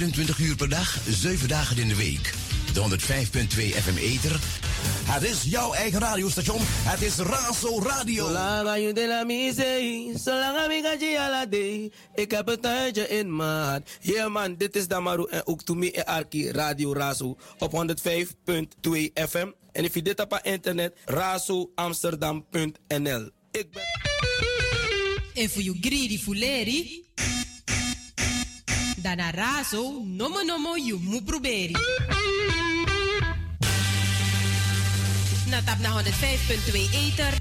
[0.00, 2.32] 24 uur per dag, 7 dagen in de week.
[2.72, 2.84] De 105.2
[3.56, 4.40] FM Ether.
[5.04, 6.60] Het is jouw eigen radiostation.
[6.62, 8.26] Het is Raso Radio.
[8.26, 10.84] Zolang de la mise, zolang ik
[12.14, 13.90] Ik heb het tijdje in maat.
[14.00, 17.78] Yeah man, dit is Damaru en ook to me en Arki Radio Raso op 105.2
[19.28, 19.50] FM.
[19.72, 23.30] En if je dit op internet, razoamsterdam.nl.
[23.50, 23.82] Ik ben...
[25.34, 27.08] En voor je greedy fuleri,
[29.02, 31.80] dan razo, nomo nomo, je moet proberen.
[35.46, 37.40] Na tap naar 105.2 Ether.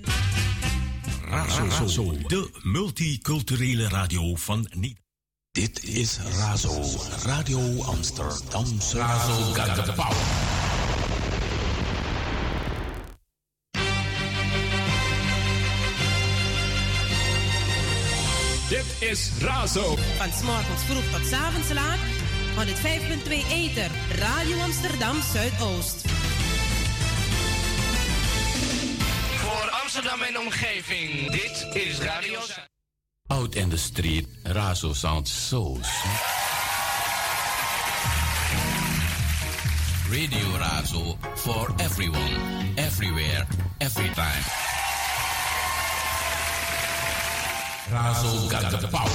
[1.26, 5.08] Razo, Razo, de multiculturele radio van Nederland.
[5.52, 6.82] Dit is Razo,
[7.24, 8.66] Radio Amsterdam.
[8.94, 9.86] Razo got
[19.02, 19.96] is Razo.
[20.18, 22.00] Van s'morgens vroeg tot s avonds laat.
[22.56, 23.92] 105.2 Ether.
[24.16, 26.08] Radio Amsterdam Zuidoost.
[29.36, 31.32] Voor Amsterdam en omgeving.
[31.32, 32.40] Dit is Radio
[33.28, 34.28] Out in the street.
[34.44, 36.48] Razo sounds so sweet.
[40.10, 43.46] Radio Razo for everyone, everywhere,
[43.80, 44.79] every time.
[47.92, 49.12] Razo got the power.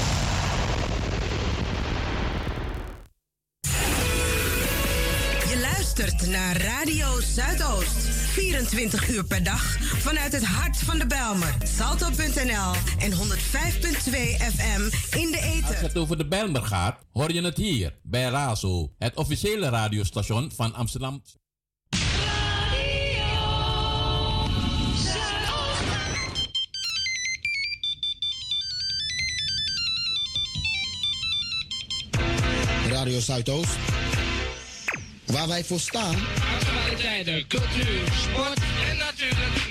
[5.49, 7.97] Je luistert naar Radio Zuidoost.
[8.35, 11.55] 24 uur per dag vanuit het hart van de Belmer.
[11.63, 13.19] Salto.nl en 105.2
[14.55, 15.69] FM in de ether.
[15.69, 20.53] Als het over de Belmer gaat, hoor je het hier bij Razo, het officiële radiostation
[20.55, 21.23] van Amsterdam.
[33.05, 33.21] Radio
[35.27, 36.15] Waar wij voor staan.
[36.55, 38.03] Actualiteiten, cultuur,
[38.91, 39.65] en natuurlijk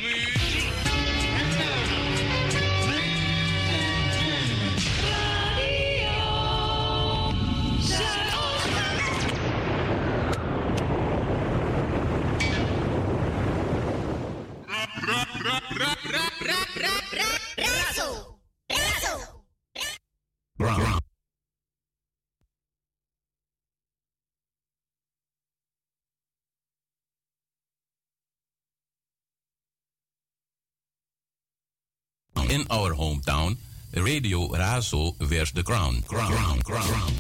[32.74, 33.56] our hometown,
[33.96, 36.02] Radio Razo wears the crown.
[36.08, 37.14] Crown, crown, crown.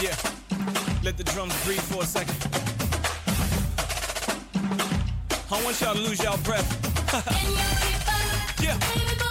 [0.00, 0.14] Yeah,
[1.02, 2.36] let the drums breathe for a second.
[5.50, 6.70] I want y'all to lose y'all breath.
[8.62, 9.25] yeah.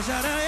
[0.00, 0.39] Fresh out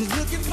[0.00, 0.43] You're looking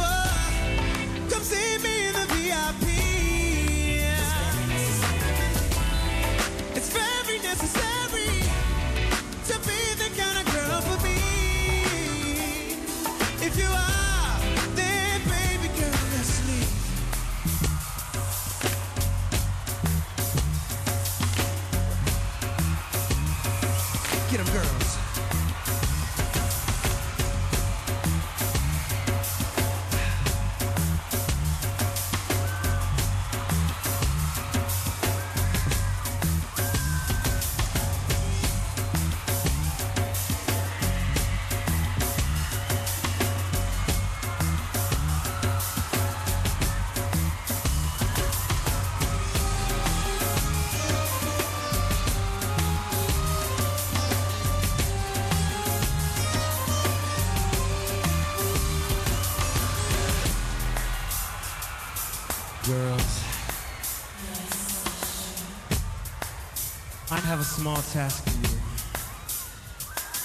[67.42, 68.60] have a small task for you.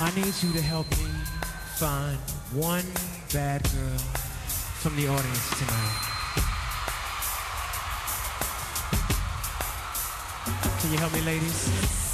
[0.00, 1.08] I need you to help me
[1.76, 2.18] find
[2.52, 2.84] one
[3.32, 3.98] bad girl
[4.80, 6.02] from the audience tonight.
[10.80, 12.05] Can you help me, ladies?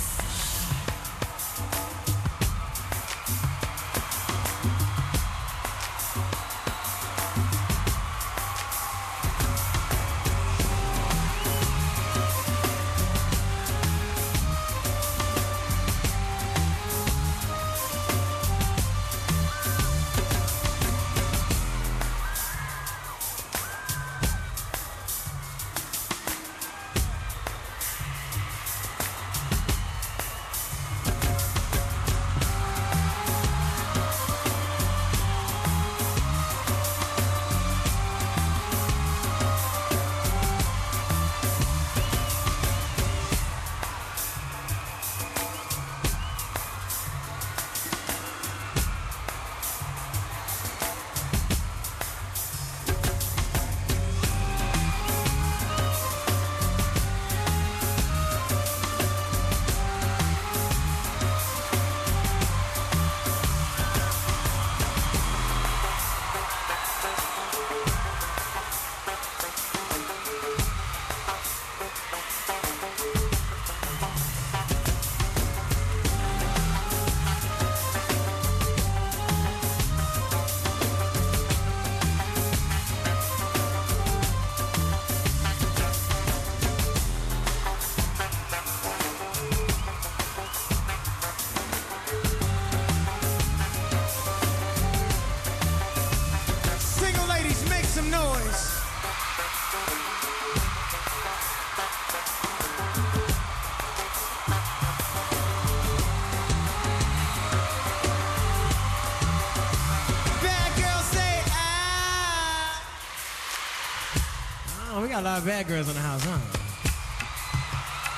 [115.43, 116.39] Of bad girls in the house, huh?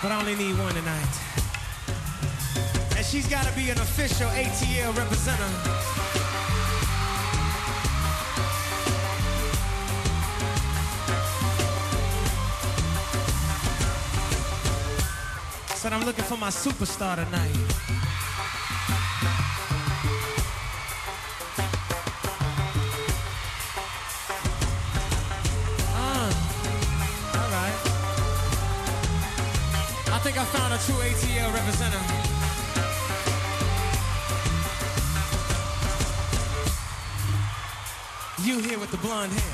[0.02, 1.14] But I only need one tonight.
[2.96, 5.64] And she's got to be an official ATL representative.
[15.76, 17.83] Said I'm looking for my superstar tonight.
[39.04, 39.53] Blonde hair.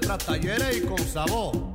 [0.00, 1.65] De tras talleres y con sabor.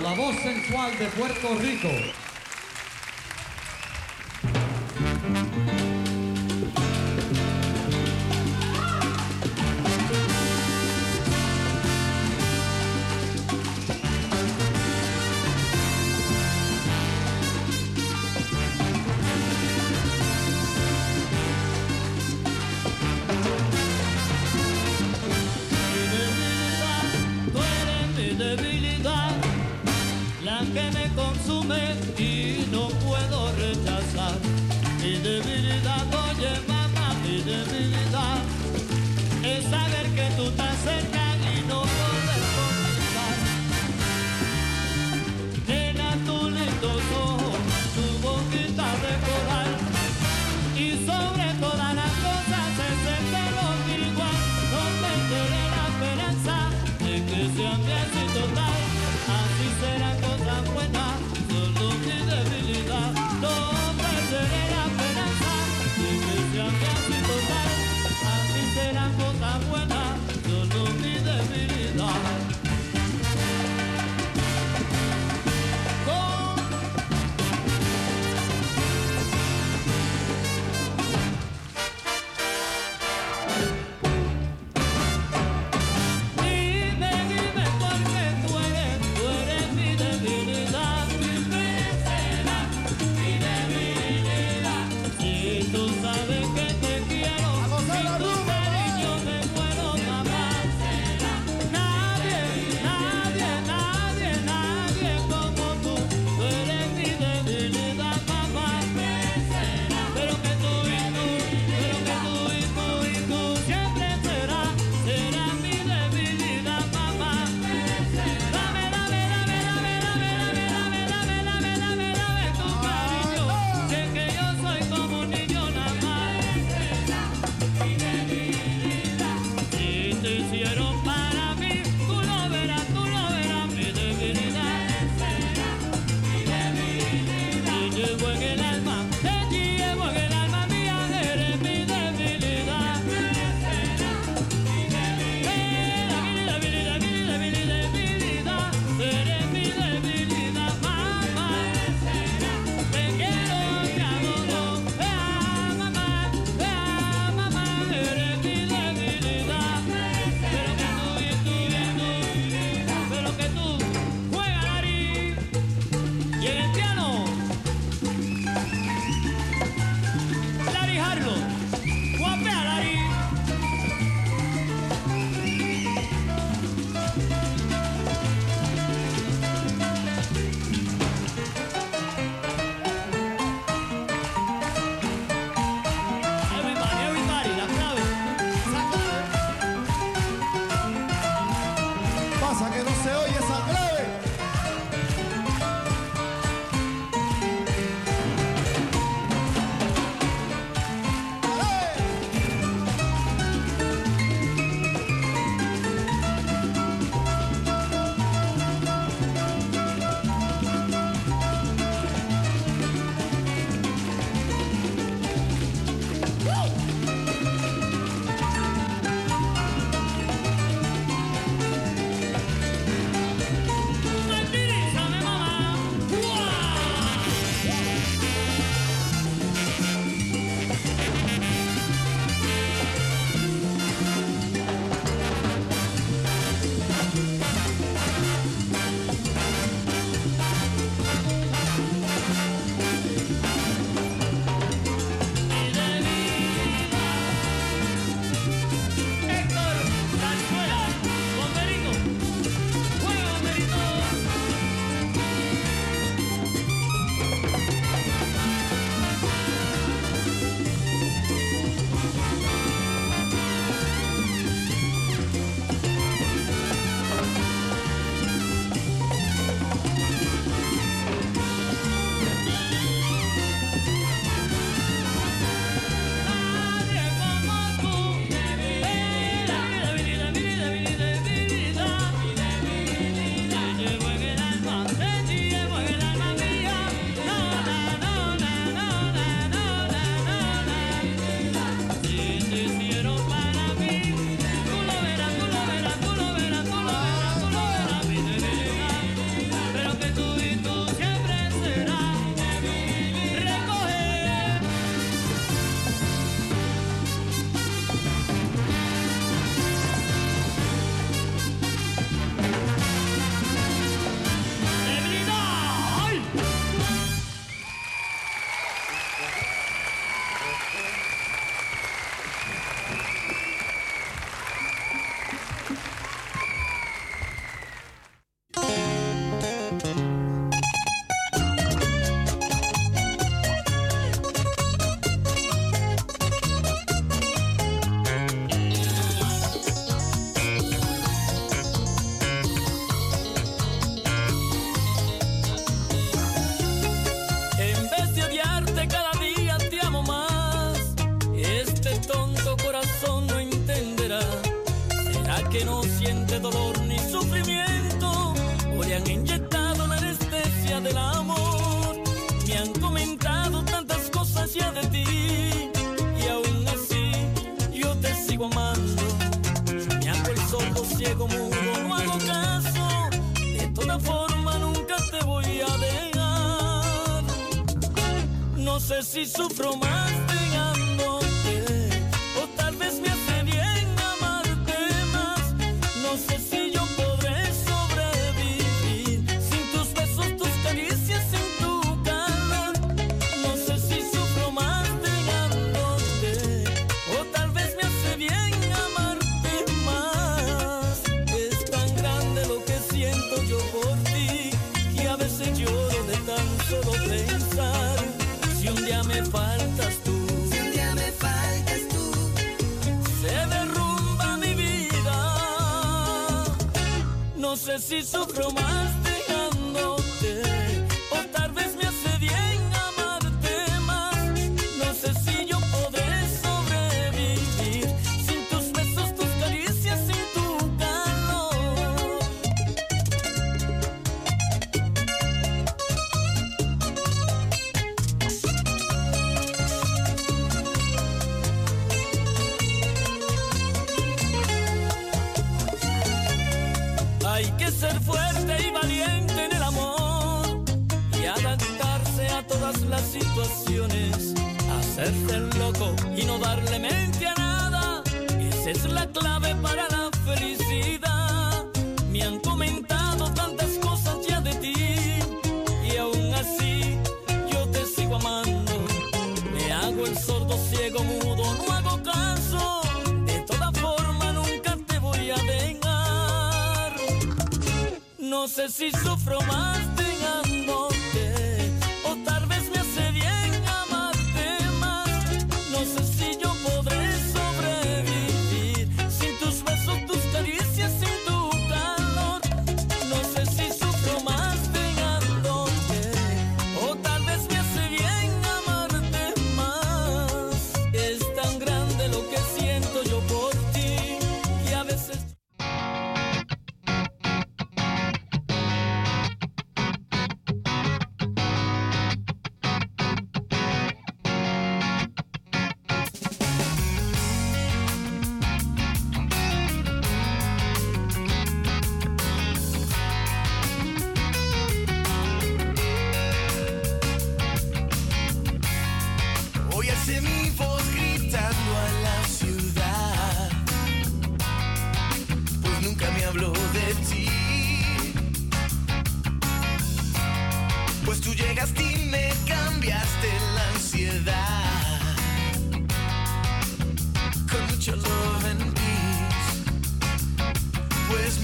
[0.00, 2.13] La voz sensual de Puerto Rico.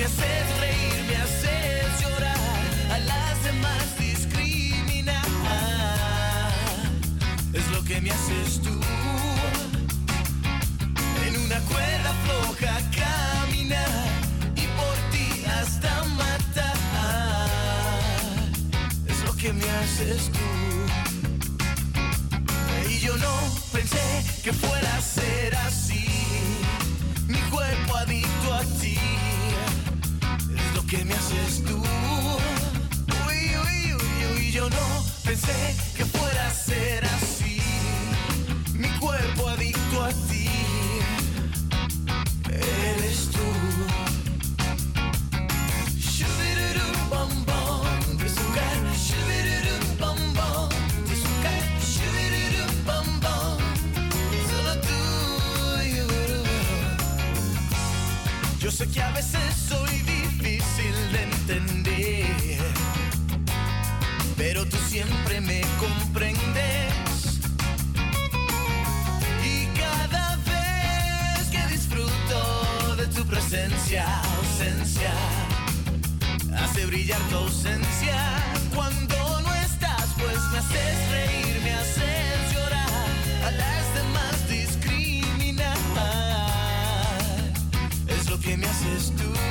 [0.00, 2.60] Me haces reír, me haces llorar,
[2.90, 5.26] a las demás discriminar.
[7.52, 8.80] Es lo que me haces tú.
[11.26, 14.08] En una cuerda floja caminar
[14.56, 17.50] y por ti hasta matar.
[19.06, 20.48] Es lo que me haces tú.
[22.88, 23.34] Y yo no
[23.70, 25.79] pensé que fuera a ser así
[30.90, 31.76] que me haces tú.
[33.28, 37.60] Uy, uy, uy, uy, yo no pensé que fuera a ser así.
[38.74, 40.48] Mi cuerpo adicto a ti.
[42.48, 43.38] Eres tú.
[58.58, 59.49] Yo sé que a veces
[64.90, 66.92] siempre me comprendes.
[69.44, 74.04] Y cada vez que disfruto de tu presencia,
[74.38, 75.12] ausencia,
[76.56, 78.16] hace brillar tu ausencia.
[78.74, 83.10] Cuando no estás, pues me haces reír, me haces llorar,
[83.46, 85.78] a las demás discriminar.
[88.08, 89.49] Es lo que me haces tú.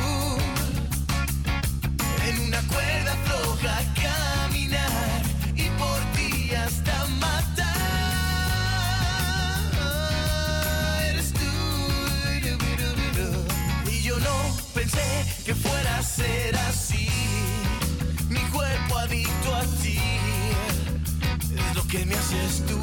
[21.89, 22.75] que me haces tú.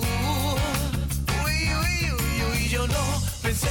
[1.44, 3.68] Uy, uy, uy, uy, yo no pensé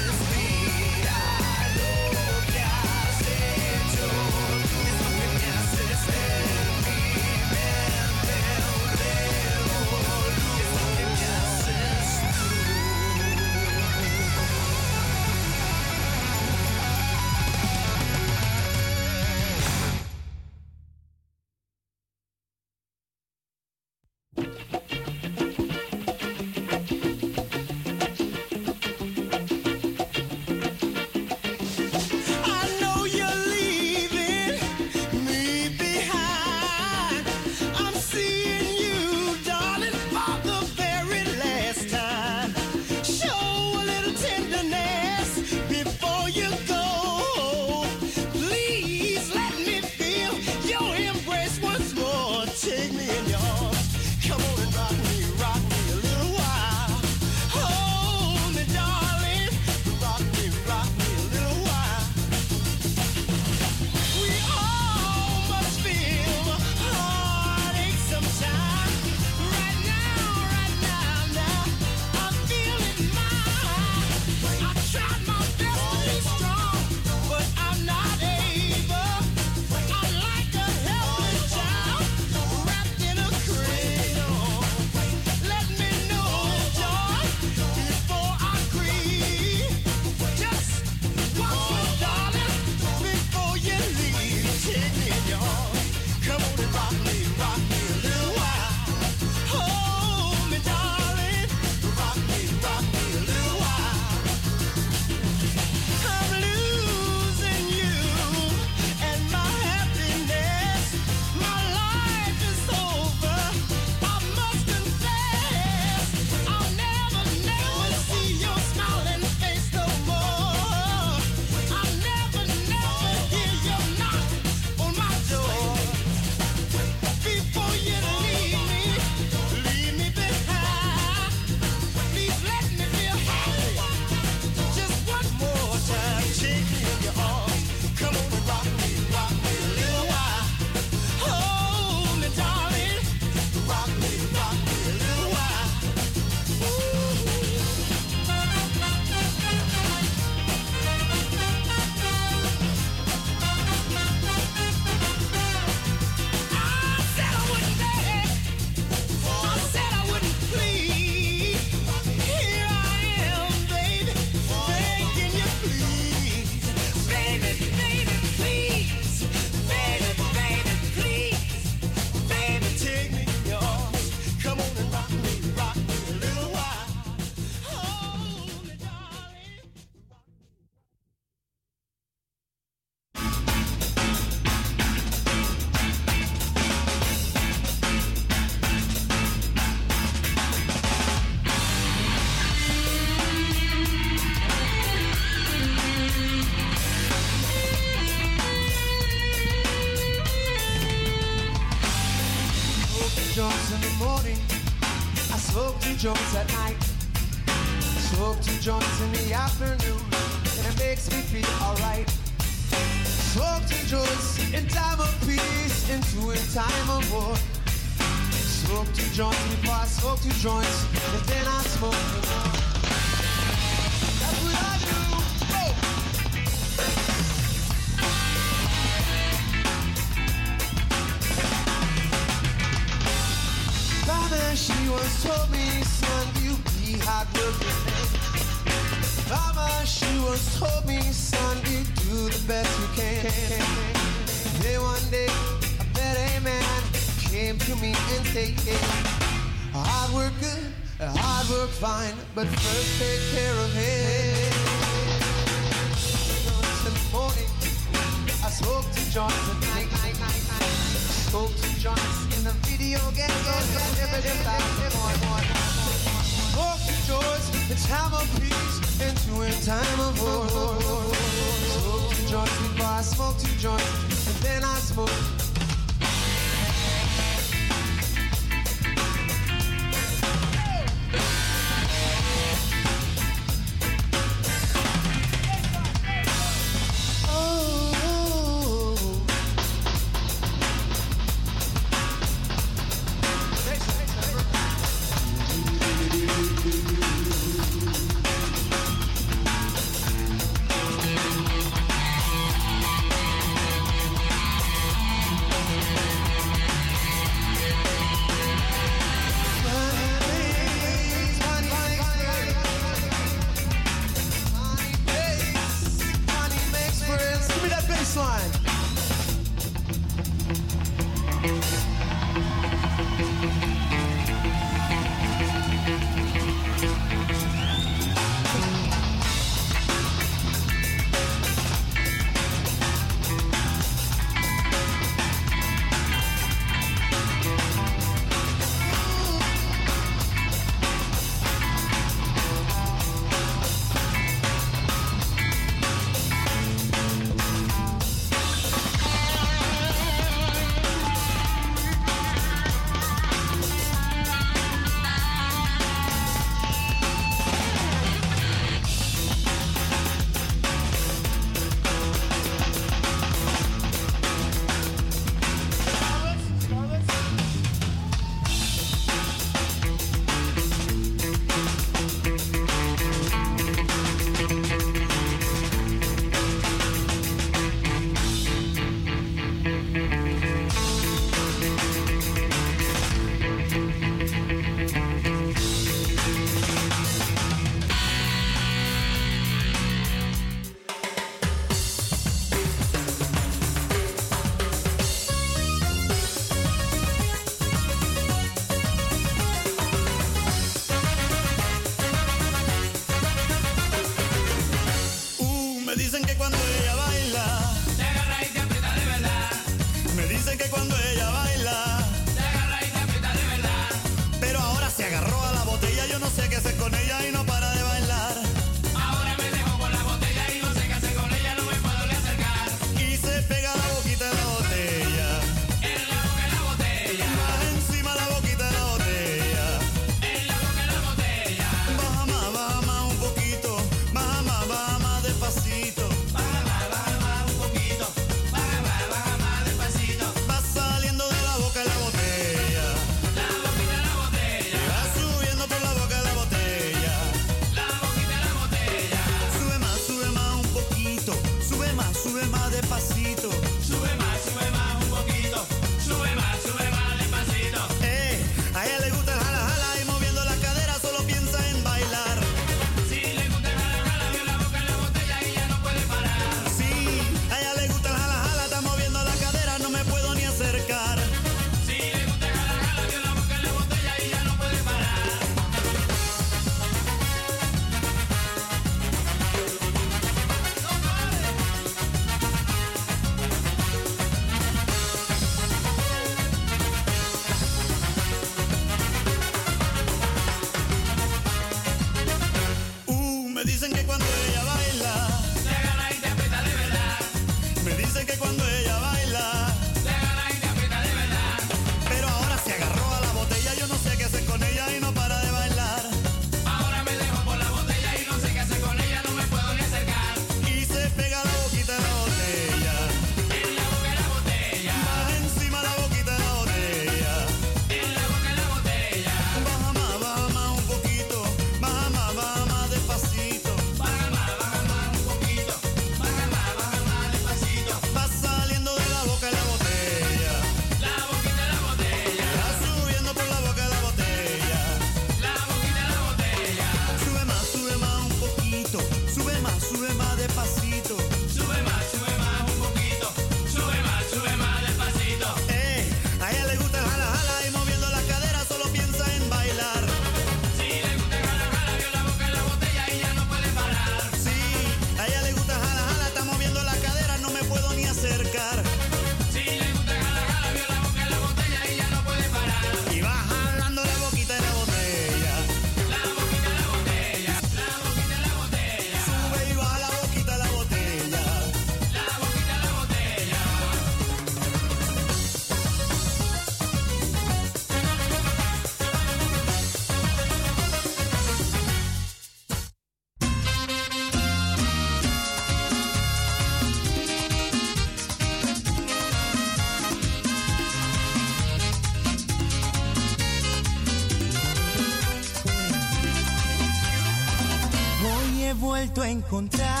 [599.31, 600.00] encontrar.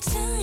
[0.00, 0.39] pretend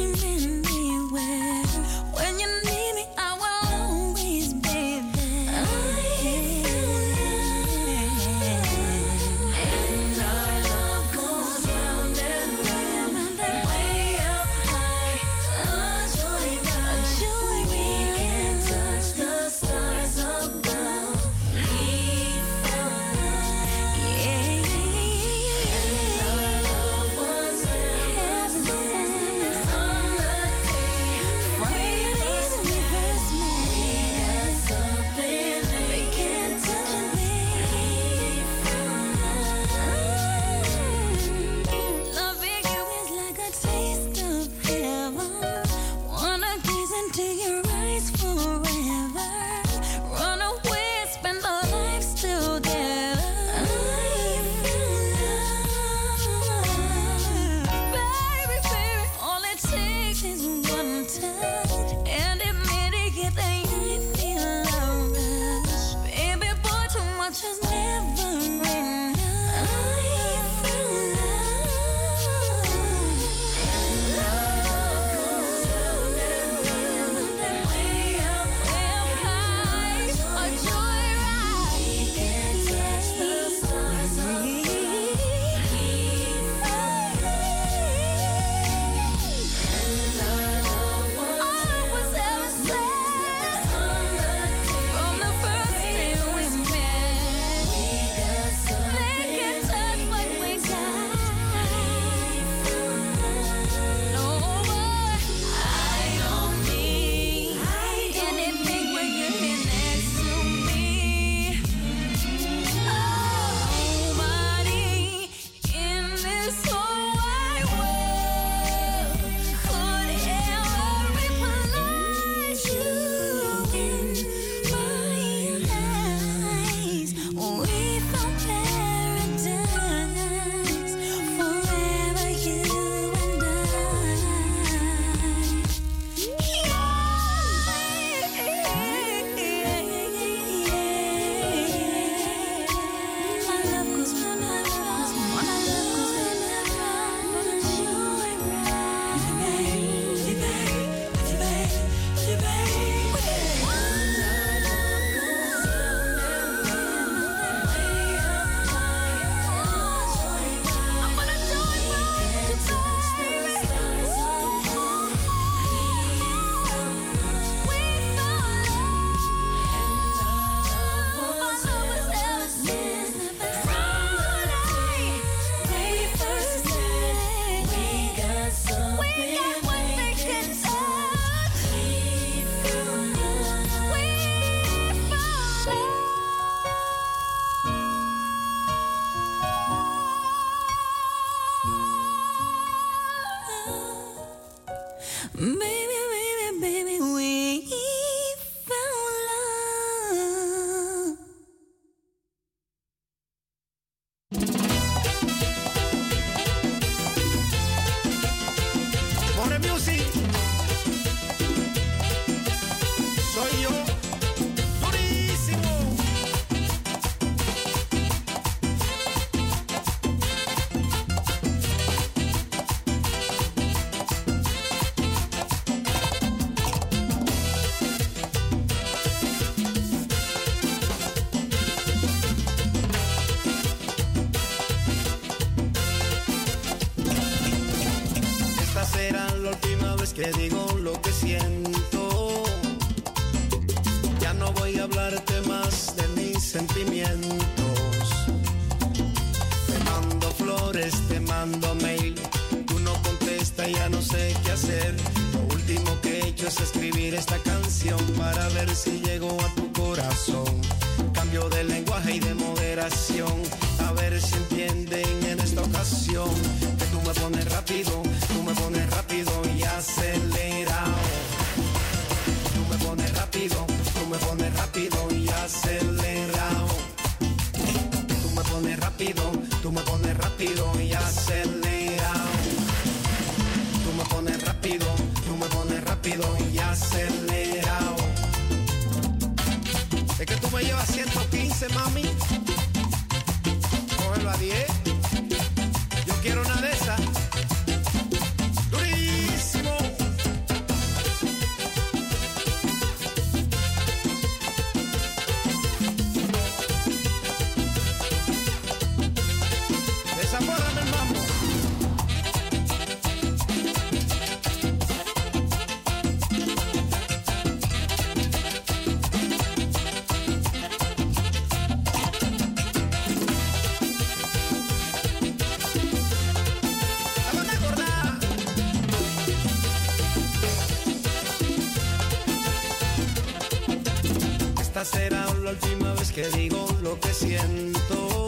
[336.18, 338.26] que digo lo que siento.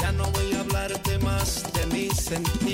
[0.00, 2.73] Ya no voy a hablarte más de mi sentir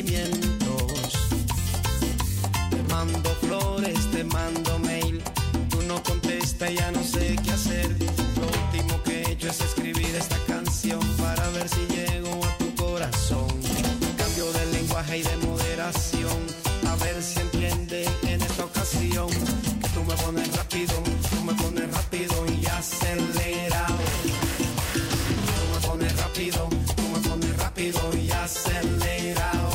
[28.51, 29.71] acelerado.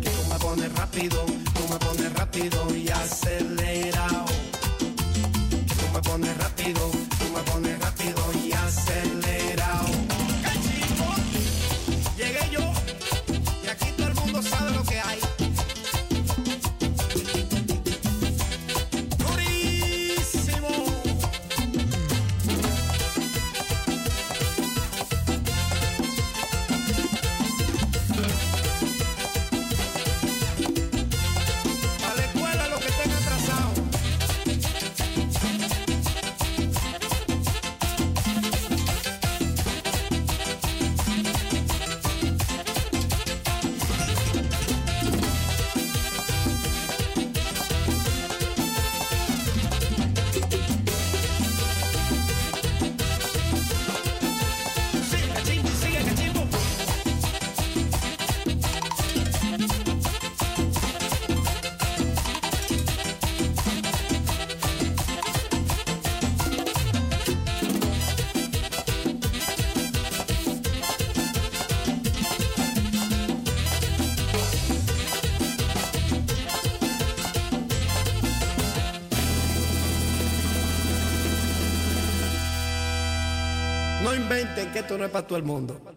[0.00, 4.24] Que tú me pones rápido, tú me pones rápido y acelerado.
[5.68, 7.01] Que tú me pones rápido.
[85.12, 85.91] fatto al mondo.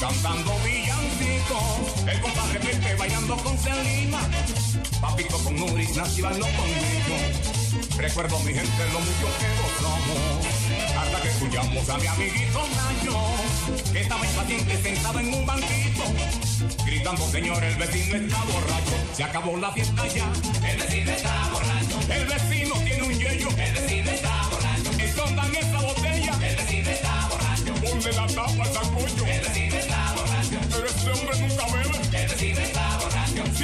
[0.00, 2.06] cantando villancicos.
[2.08, 4.20] El compadre Pepe bailando con Selima.
[5.00, 7.16] Papito con Nuris, Nancy bailó conmigo.
[7.98, 10.46] Recuerdo mi gente lo mucho que gozamos.
[10.96, 13.92] Hasta que escuchamos a mi amiguito Nacho.
[13.92, 16.04] Que estaba impaciente sentado en un banquito.
[16.86, 18.96] Gritando, señor, el vecino está borracho.
[19.12, 20.32] Se acabó la fiesta ya.
[20.66, 22.12] El vecino está borracho.
[22.12, 22.69] El vecino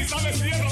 [0.06, 0.65] camisa de cierre.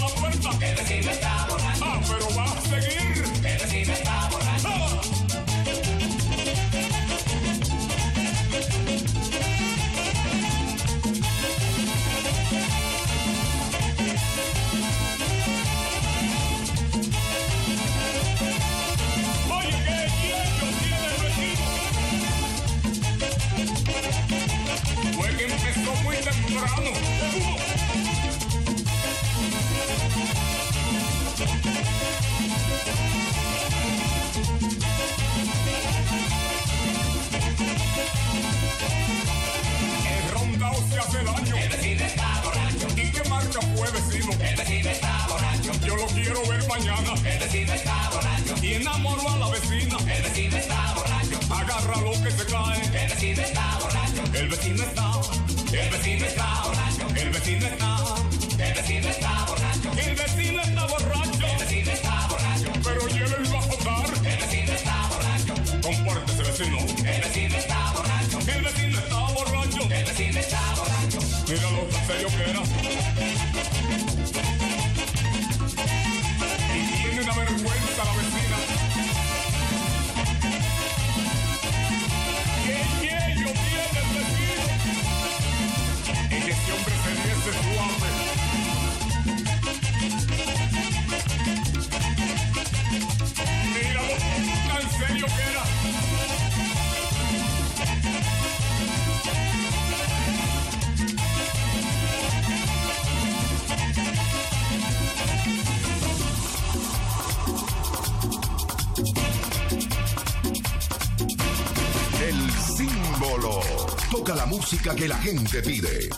[114.83, 116.11] que la gente pide.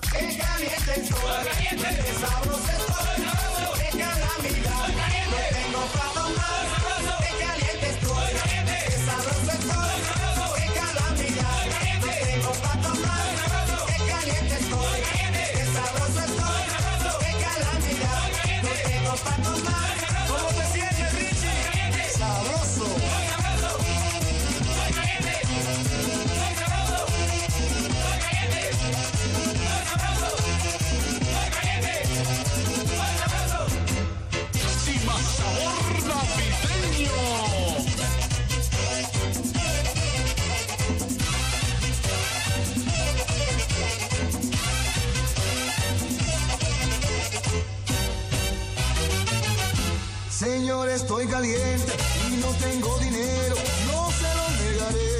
[51.18, 51.92] estoy caliente
[52.30, 53.56] y no tengo dinero,
[53.86, 55.12] no se lo negaré.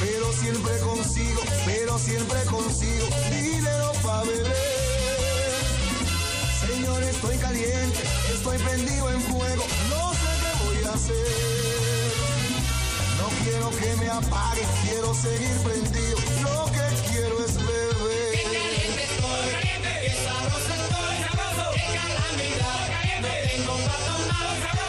[0.00, 4.56] Pero siempre consigo, pero siempre consigo dinero para beber.
[6.66, 8.00] Señor, estoy caliente,
[8.34, 12.12] estoy prendido en fuego, no sé qué voy a hacer.
[13.20, 18.32] No quiero que me apague, quiero seguir prendido, lo que quiero es beber.
[18.32, 19.48] Qué caliente estoy,
[20.02, 22.81] qué sabroso estoy, qué calamidad.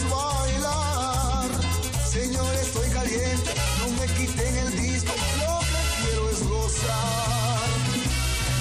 [0.00, 1.50] bailar.
[2.10, 3.50] Señor, estoy caliente,
[3.80, 7.68] no me quiten el disco, lo que quiero es gozar.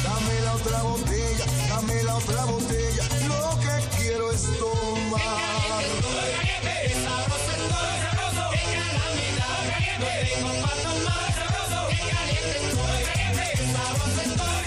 [0.03, 5.21] Dame la otra botella, dame la otra botella, lo que quiero es tomar.
[9.99, 12.57] No tengo más, más sabroso, que caliente,
[13.73, 14.60] sabroso,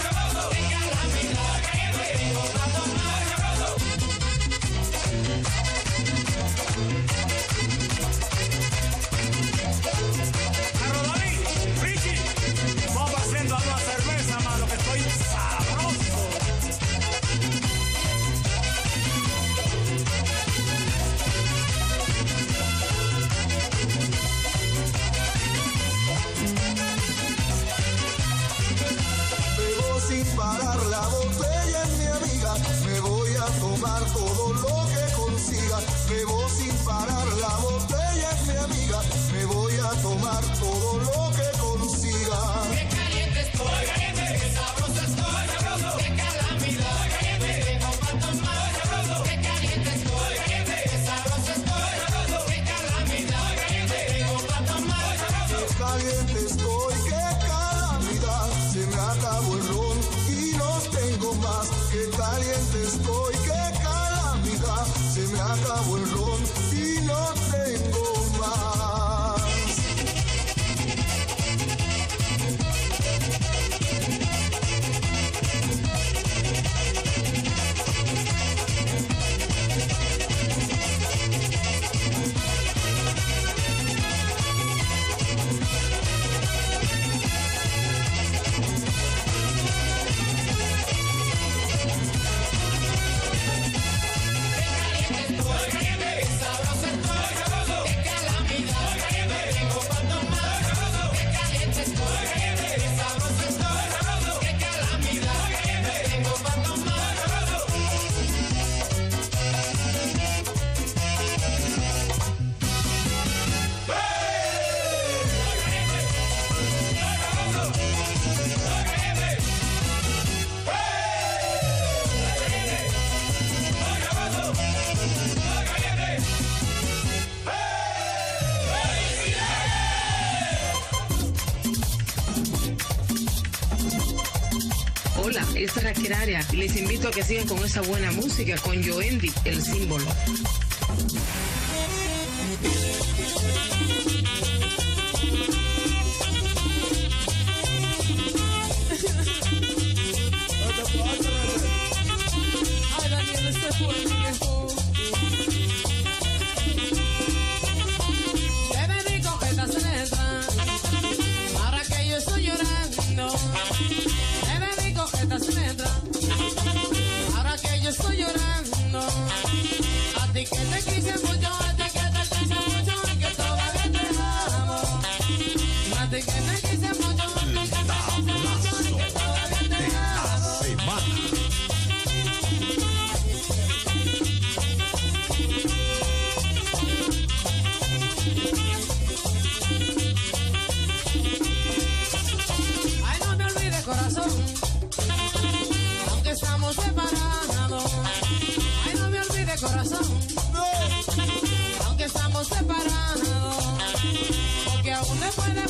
[137.47, 140.05] con esa buena música, con Joendi, el símbolo.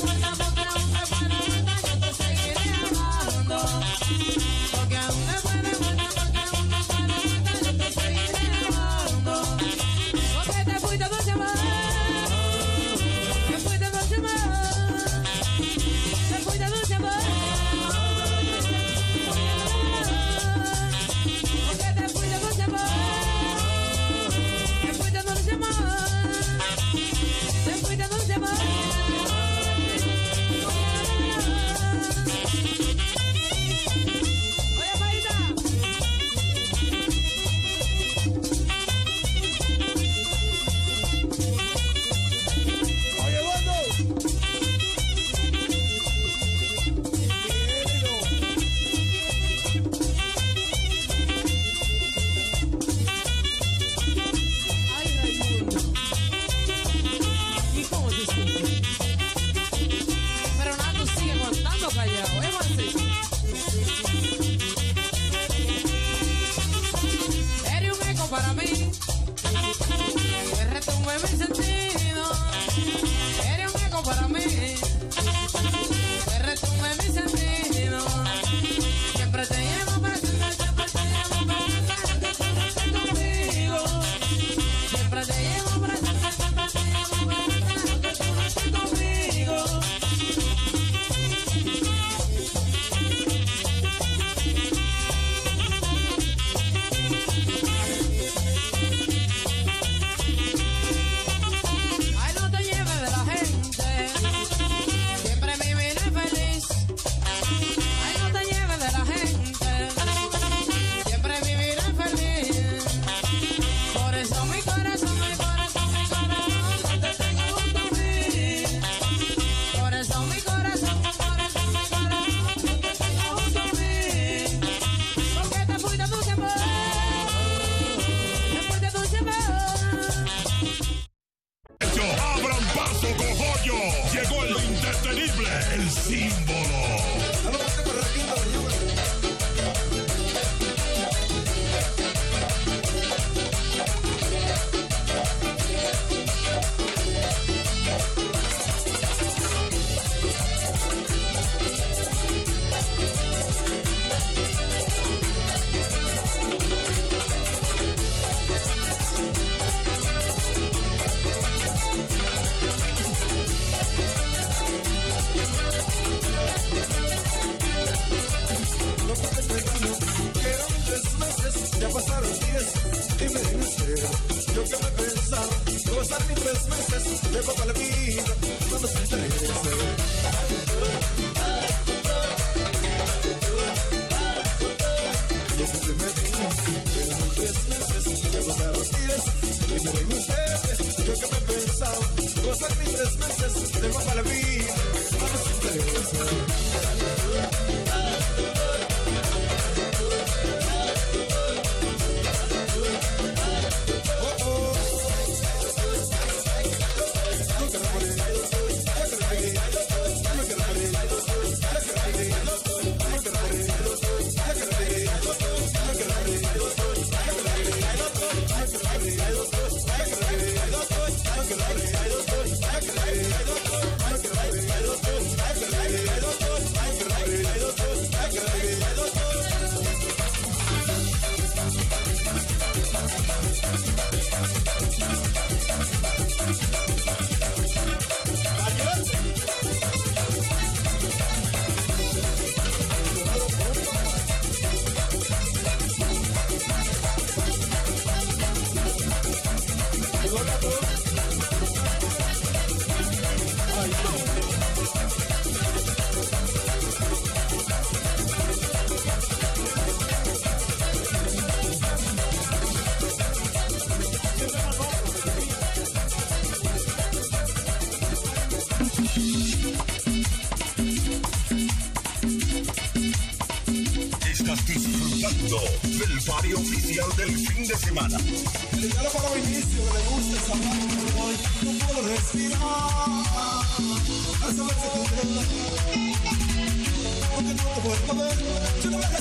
[0.06, 0.95] suelta, ponte la boca.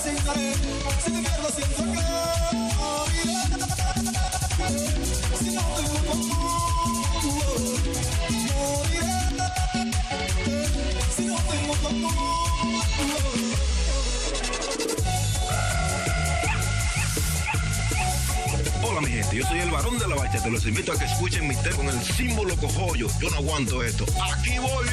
[0.05, 0.20] Hola
[19.01, 20.48] mi gente, yo soy el varón de la bachata.
[20.48, 23.09] Los invito a que escuchen mi tema con el símbolo cojollo.
[23.20, 24.05] Yo no aguanto esto.
[24.22, 24.84] Aquí voy.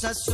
[0.00, 0.29] cosas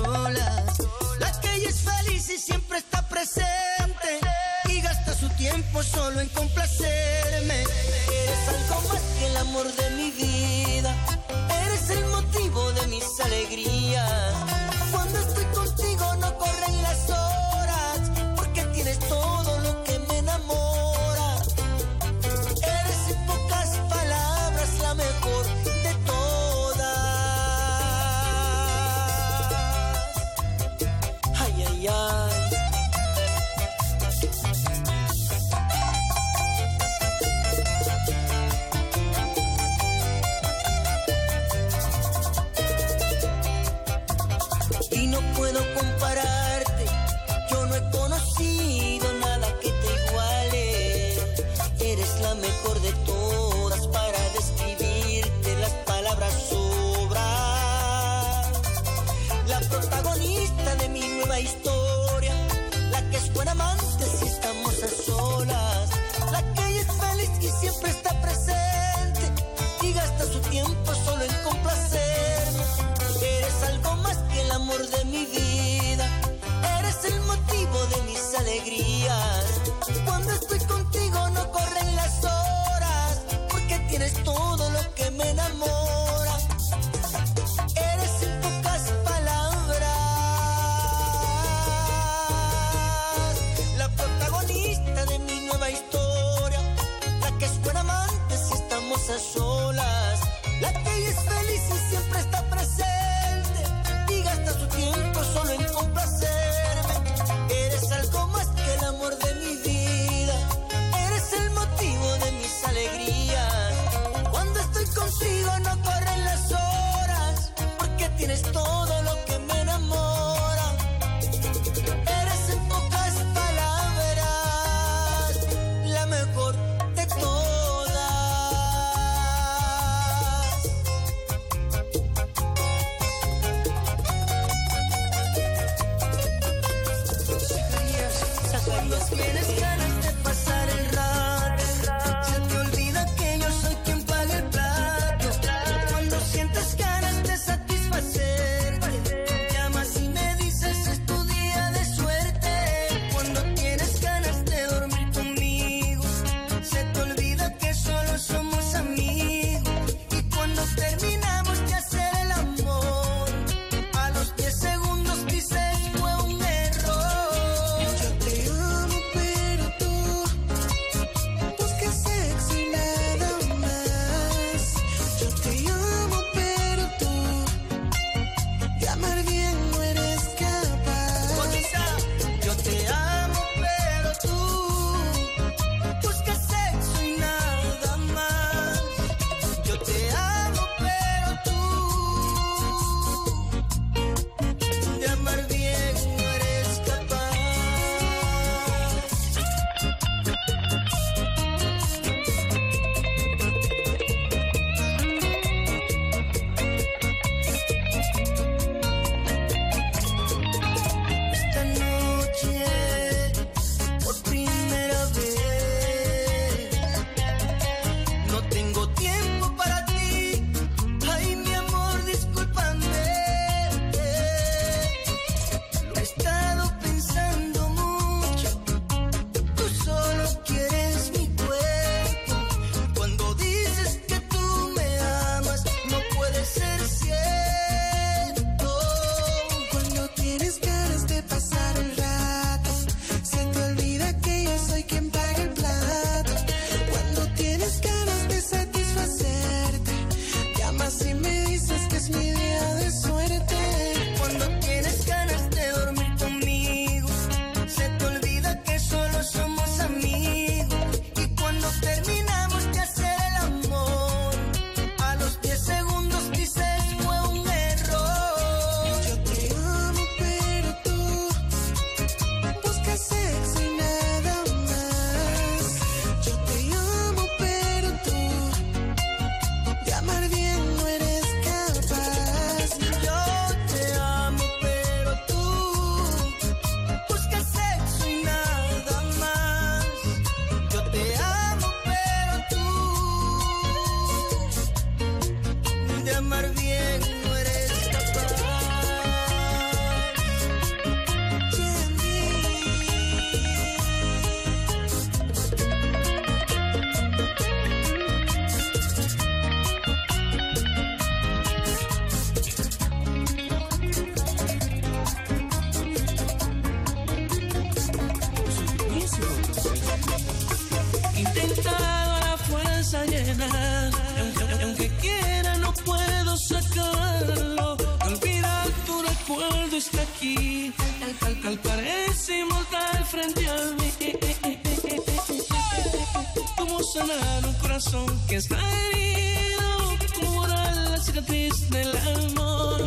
[338.28, 338.58] que está
[338.90, 342.80] herido, cura la cicatriz del amor.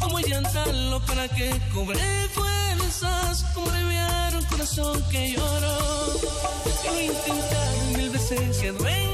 [0.00, 1.98] Como llantarlo para que cubre
[2.32, 5.78] fuerzas, como aliviar un corazón que lloró.
[6.84, 9.13] Lo intentar mil veces, que duele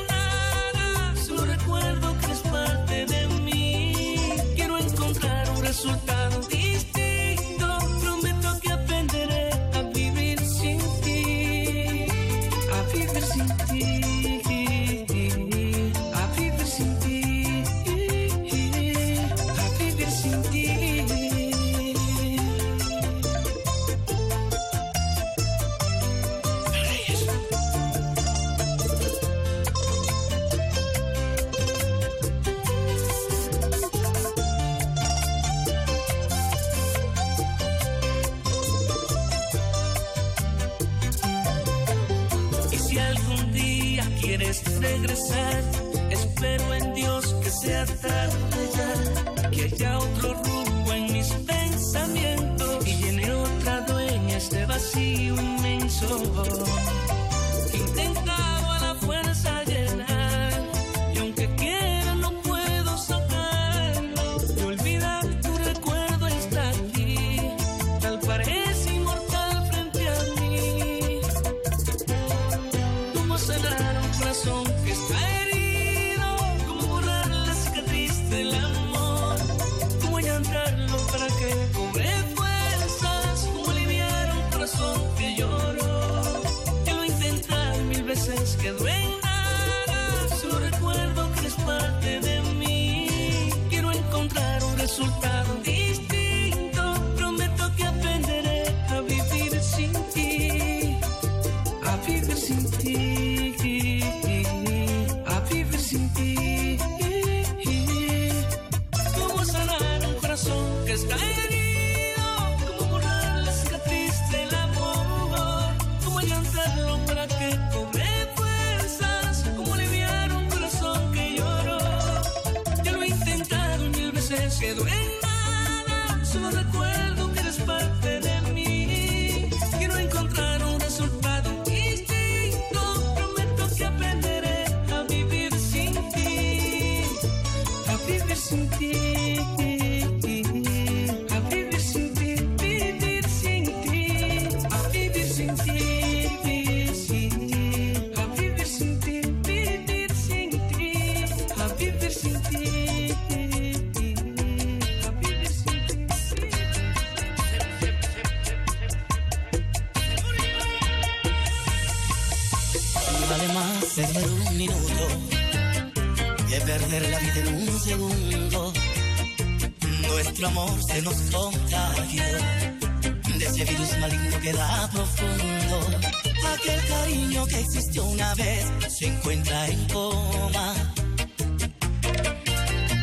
[179.01, 180.74] se encuentra en coma.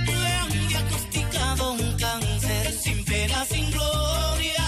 [0.05, 4.67] Le han diagnosticado un cáncer sin pena, sin gloria.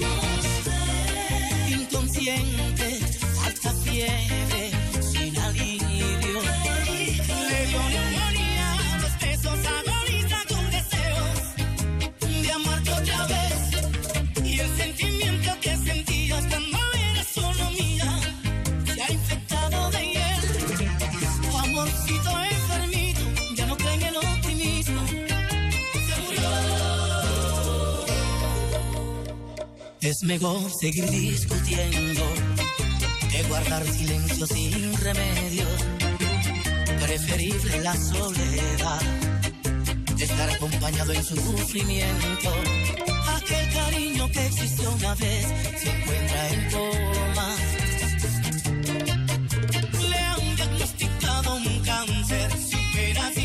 [0.00, 3.00] No Inconsciente,
[3.44, 4.45] alta fiebre.
[30.22, 32.22] mejor seguir discutiendo
[33.30, 35.66] que guardar silencio sin remedio.
[37.00, 39.00] Preferible la soledad
[40.16, 42.50] de estar acompañado en su sufrimiento.
[43.36, 45.46] Aquel cariño que existió una vez
[45.80, 47.56] se encuentra en coma.
[50.08, 53.36] Le han diagnosticado un cáncer sin penas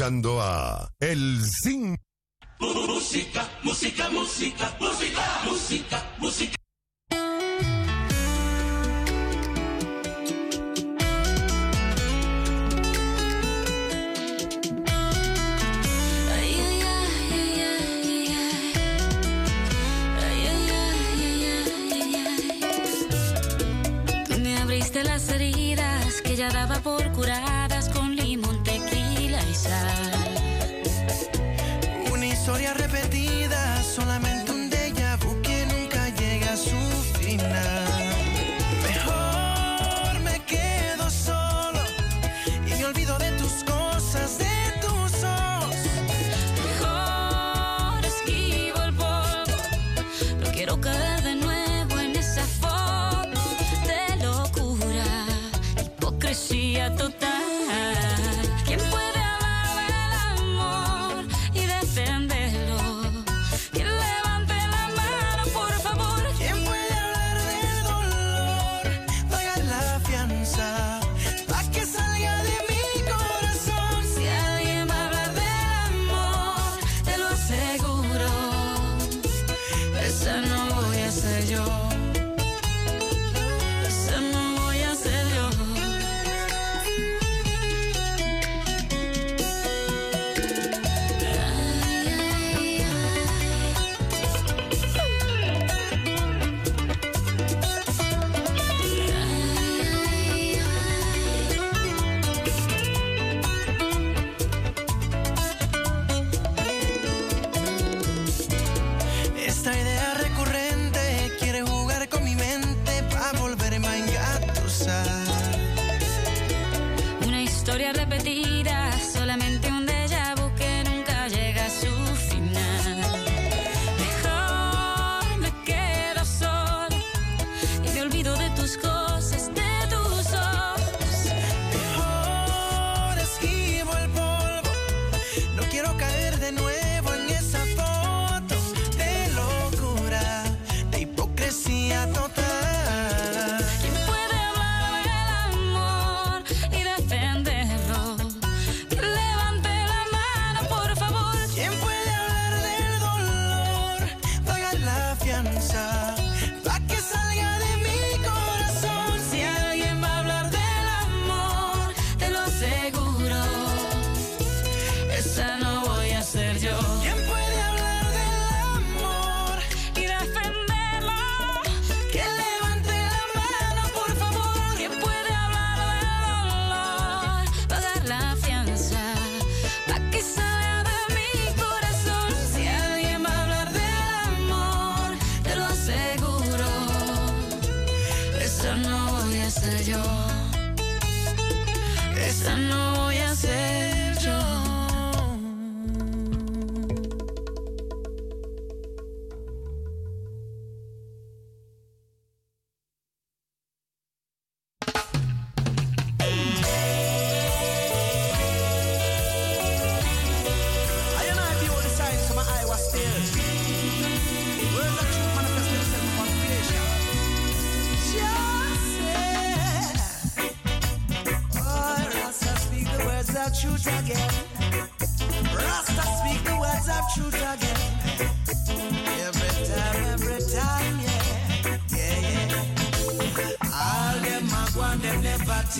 [0.00, 1.44] escuchando a El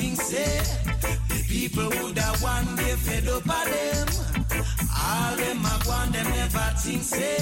[0.00, 0.60] think say
[1.28, 4.08] the people who have one day fed up of them.
[4.96, 7.39] All them a one, them never think say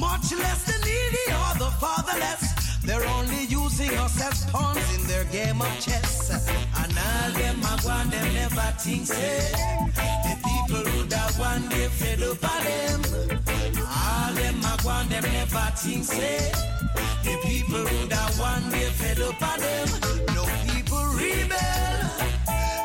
[0.00, 2.43] Much less the needy or the fatherless.
[2.84, 6.30] They're only using us as pawns in their game of chess.
[6.30, 9.52] And all them a one them never think say
[10.24, 13.00] the people who that one day fed up of them.
[13.80, 16.52] All them a one them never think say
[17.24, 19.88] the people who that one day fed up of them.
[20.34, 21.56] No people rebel.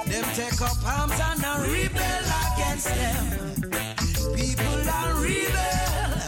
[0.08, 3.24] Them take up arms and a rebel against them.
[4.34, 6.20] People are rebel.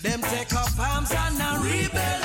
[0.00, 2.23] Them take up arms and a rebel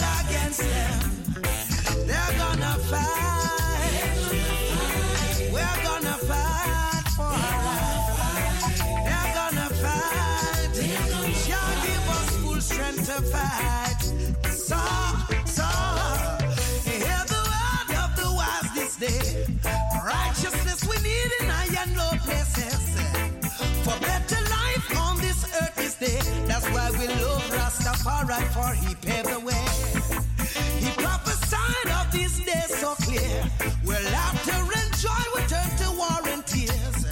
[26.60, 30.39] That's why we love Rastafari, for he paved the way.
[30.80, 33.44] He prophesied of these days so clear.
[33.84, 37.06] Where laughter and joy will turn to war and tears.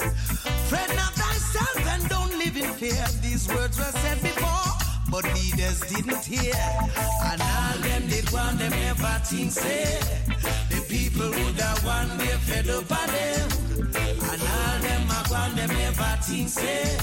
[0.95, 3.05] Not thyself and don't live in fear.
[3.21, 4.71] These words were said before,
[5.11, 6.55] but leaders didn't hear.
[7.23, 9.99] And all them did one, them never think say.
[10.69, 13.49] The people would have one day fed up on them.
[14.31, 16.97] And all them a one, them never think say.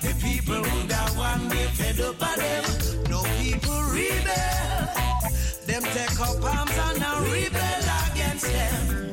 [0.00, 2.64] The people would have one day fed up on them.
[3.08, 4.79] No people rebel.
[6.00, 9.12] Take up arms and a rebel against them.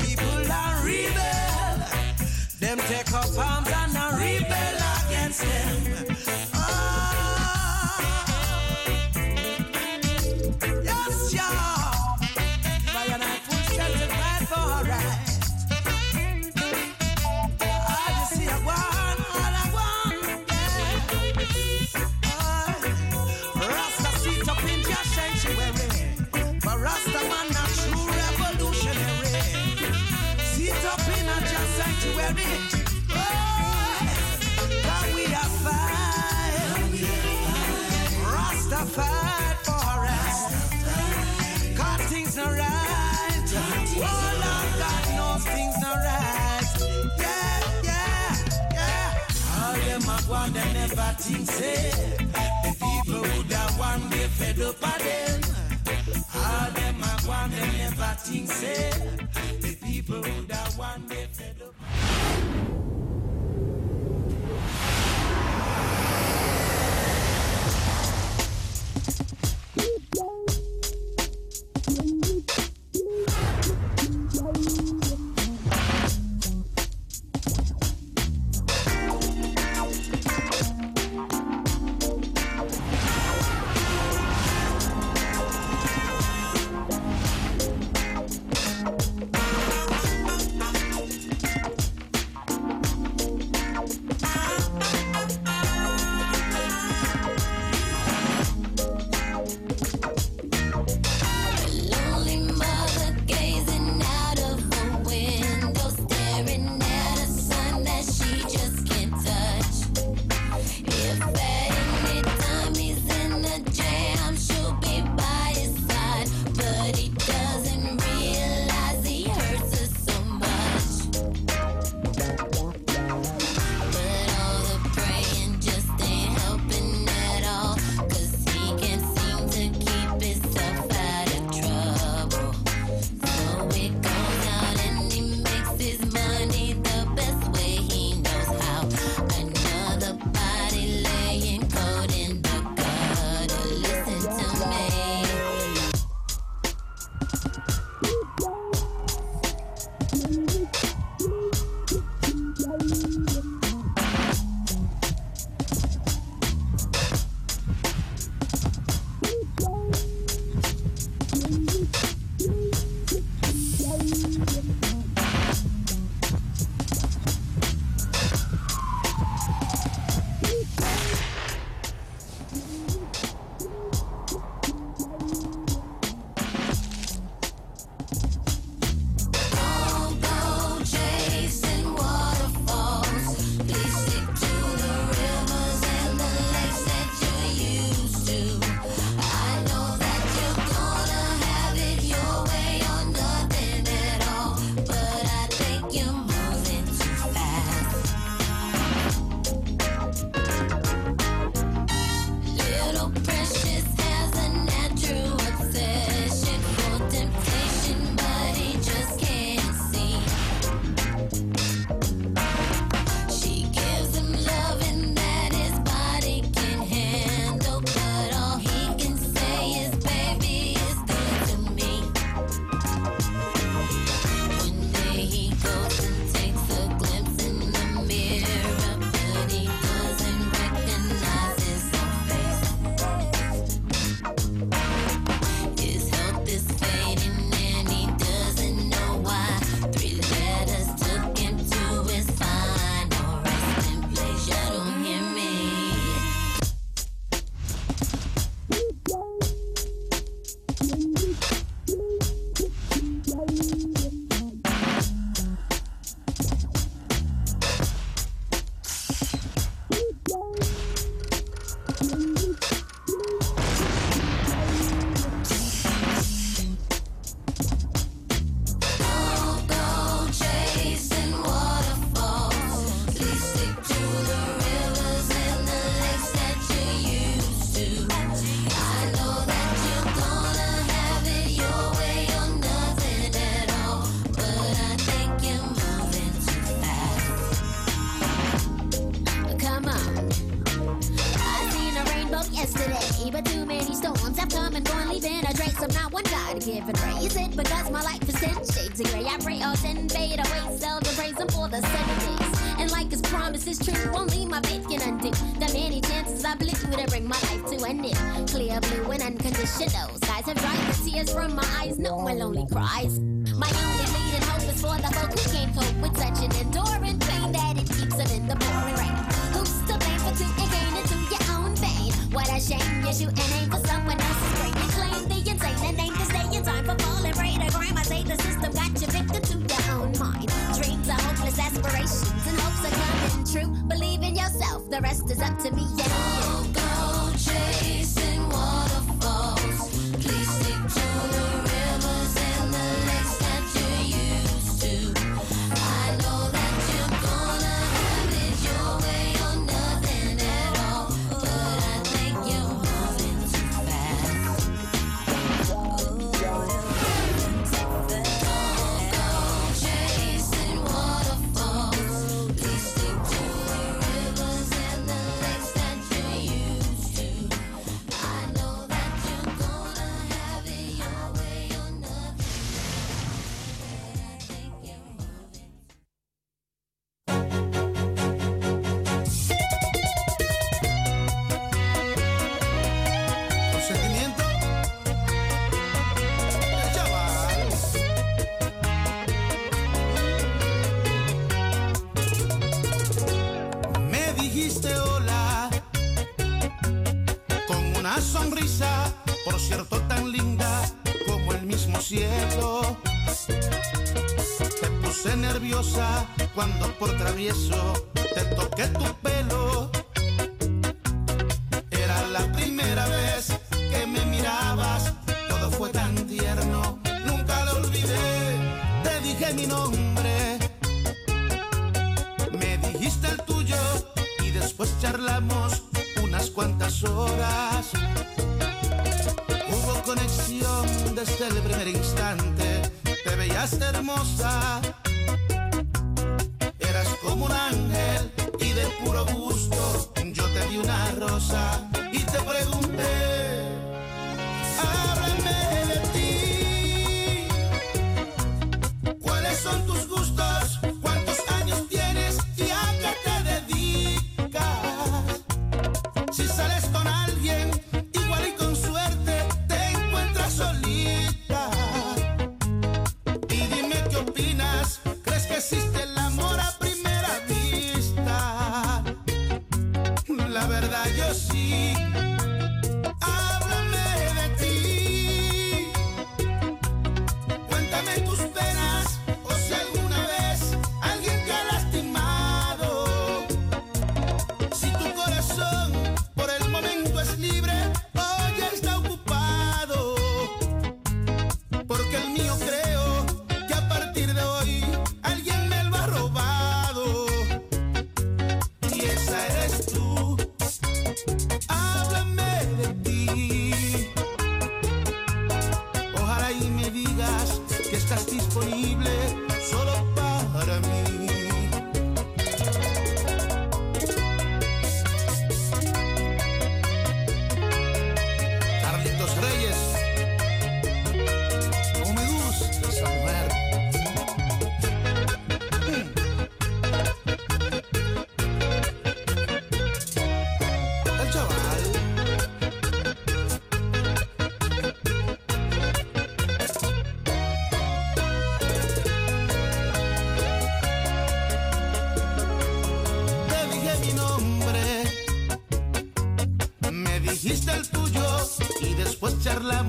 [0.00, 1.86] People are rebel.
[2.58, 3.71] Them take up arms
[54.72, 55.40] up of them.
[56.34, 58.90] All them go and them never think say
[59.60, 61.71] the people who that one day fed up.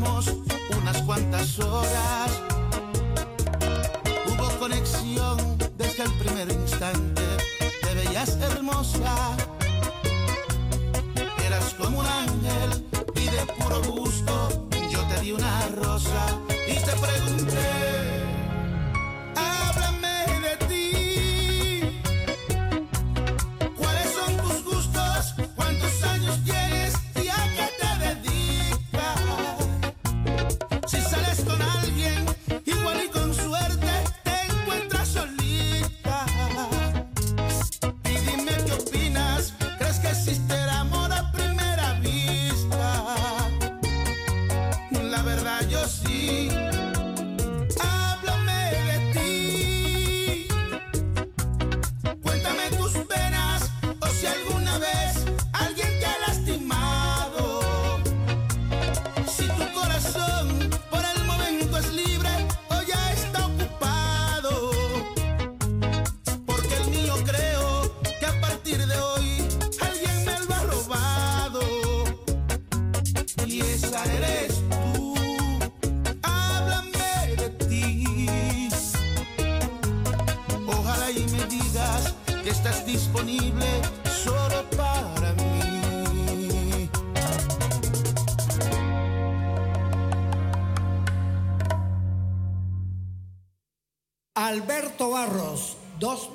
[0.04, 0.43] estamos.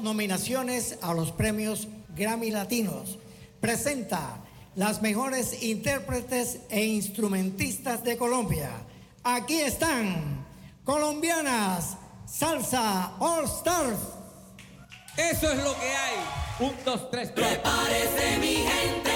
[0.09, 3.19] nominaciones a los premios Grammy Latinos.
[3.61, 4.39] Presenta
[4.75, 8.71] las mejores intérpretes e instrumentistas de Colombia.
[9.23, 10.47] Aquí están,
[10.83, 13.99] colombianas, salsa All Stars.
[15.19, 16.17] Eso es lo que hay.
[16.61, 17.63] Un, dos, tres, cuatro.
[17.63, 19.08] Prepárese, mi gente.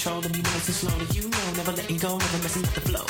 [0.00, 2.80] control of me nice and slow, You know, never letting go, never messing up the
[2.88, 3.04] flow.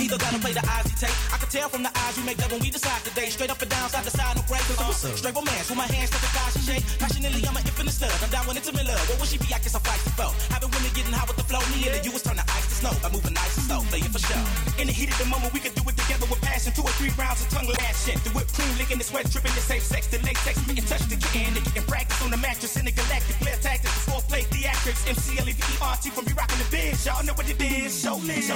[0.00, 1.12] Either gotta play the eyes you take.
[1.28, 3.28] I can tell from the eyes you make that when we decide today.
[3.28, 4.64] Straight up and down, side to side, no break.
[4.64, 5.16] Cause awesome.
[5.20, 6.84] straight romance with my hands to the guy she shake.
[6.96, 8.16] Passionately, I'm an infinite slug.
[8.24, 8.96] I'm down when it's a miller.
[9.04, 9.52] What would she be?
[9.52, 10.32] I guess I'm feisty foe.
[10.48, 11.60] Having women getting high with the flow.
[11.76, 12.94] Me and the you was turn the ice to snow.
[13.04, 14.44] I'm moving nice and slow, it for sure.
[14.80, 16.72] In the heat of the moment, we can do it together with passion.
[16.72, 18.16] Two or three rounds of tongue lashing.
[18.24, 20.08] The whip clean, licking the sweat, dripping the safe sex.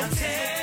[0.01, 0.58] I'm tell.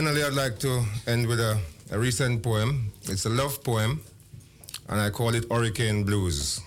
[0.00, 2.90] Finally, I'd like to end with a, a recent poem.
[3.02, 4.00] It's a love poem,
[4.88, 6.62] and I call it Hurricane Blues.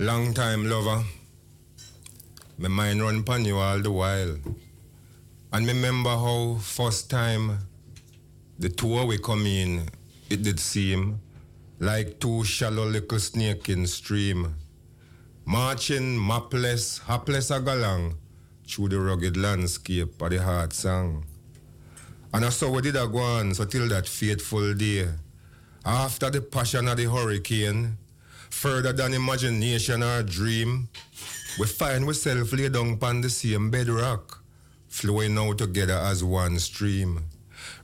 [0.00, 1.04] Long time lover,
[2.58, 4.34] my mind run you all the while.
[5.52, 7.58] And me remember how first time
[8.58, 9.88] the tour we come in,
[10.28, 11.20] it did seem
[11.78, 14.56] like two shallow little snake in stream,
[15.44, 18.16] marching mapless, hapless a galang
[18.68, 21.24] through the rugged landscape of the heart song.
[22.34, 25.08] And I saw we did a go on so till that fateful day.
[25.84, 27.96] After the passion of the hurricane,
[28.50, 30.88] further than imagination or dream,
[31.58, 34.42] we find ourselves lay down upon the same bedrock,
[34.88, 37.24] flowing out together as one stream.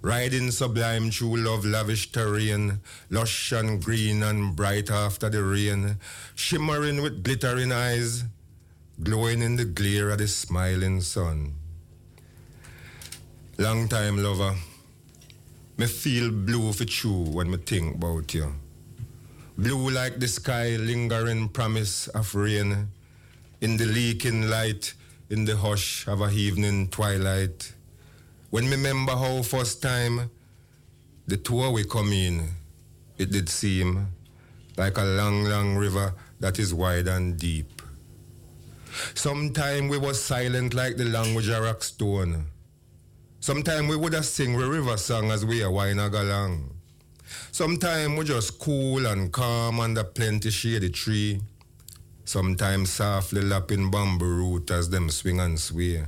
[0.03, 2.81] Riding sublime through love lavish terrain,
[3.11, 5.97] lush and green and bright after the rain,
[6.35, 8.25] shimmering with glittering eyes,
[9.03, 11.53] glowing in the glare of the smiling sun.
[13.59, 14.55] Long time lover,
[15.77, 18.53] me feel blue for you when me think about you.
[19.59, 22.89] Blue like the sky, lingering promise of rain,
[23.61, 24.95] in the leaking light,
[25.31, 27.73] in the hush of a evening twilight.
[28.51, 30.31] When me remember how first time
[31.27, 32.49] the tour we come in,
[33.19, 34.09] it did seem
[34.77, 37.74] like a long, long river that is wide and deep.
[39.15, 42.47] Sometime we was silent like the language of rock stone.
[43.41, 46.71] Sometime we would have sing we river song as we a wine along.
[47.51, 51.41] Sometime we just cool and calm under plenty shady tree.
[52.25, 56.05] Sometimes softly lapping bamboo root as them swing and sway.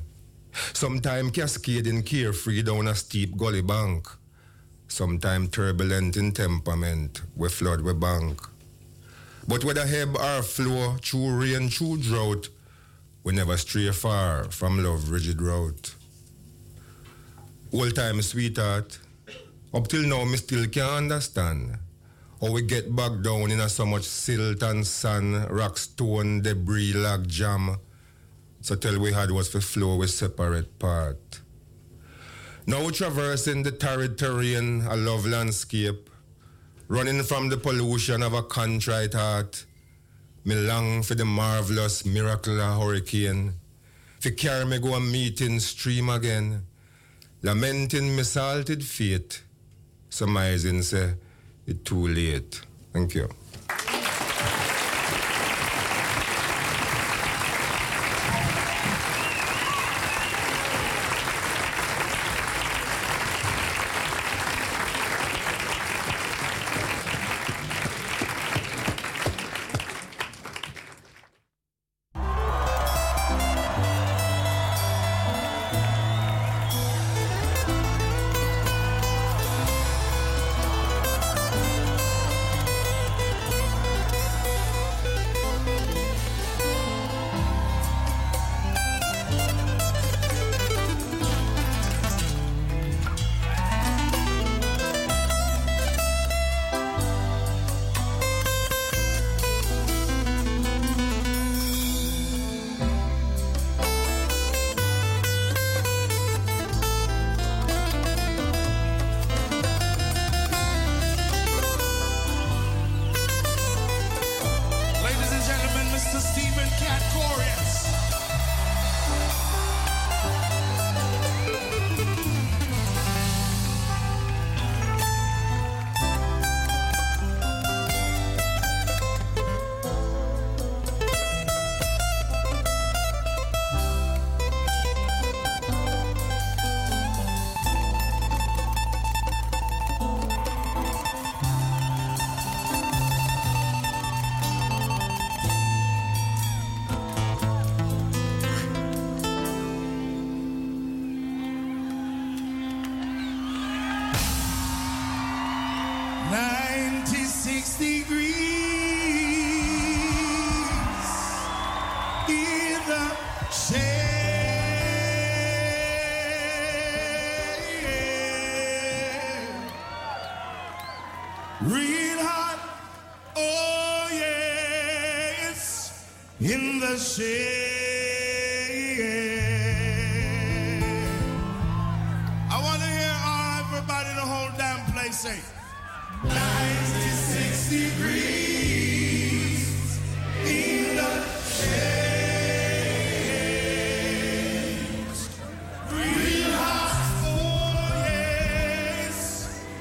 [0.73, 4.09] Sometime cascading carefree down a steep gully bank.
[4.89, 8.41] Sometime turbulent in temperament, we flood we bank.
[9.47, 12.49] But whether ebb or flow, through rain, through drought,
[13.27, 15.97] we never stray far from love rigid route.
[17.73, 19.01] Old time sweetheart,
[19.75, 21.77] up till now me still can't understand
[22.41, 26.93] how we get back down in a so much silt and sand, rock stone, debris,
[26.93, 27.77] log jam.
[28.61, 31.41] So tell we had was for flow we separate part.
[32.65, 36.11] Now we're traversing the torrid terrain, a love landscape,
[36.87, 39.66] running from the pollution of a contrite heart.
[40.47, 43.55] Me long for the marvelous miracle of hurricane.
[44.21, 46.63] For carry me go a meeting stream again.
[47.43, 49.43] Lamenting me salted fate.
[50.09, 51.15] Surmising say
[51.67, 52.61] it too late.
[52.93, 53.29] Thank you.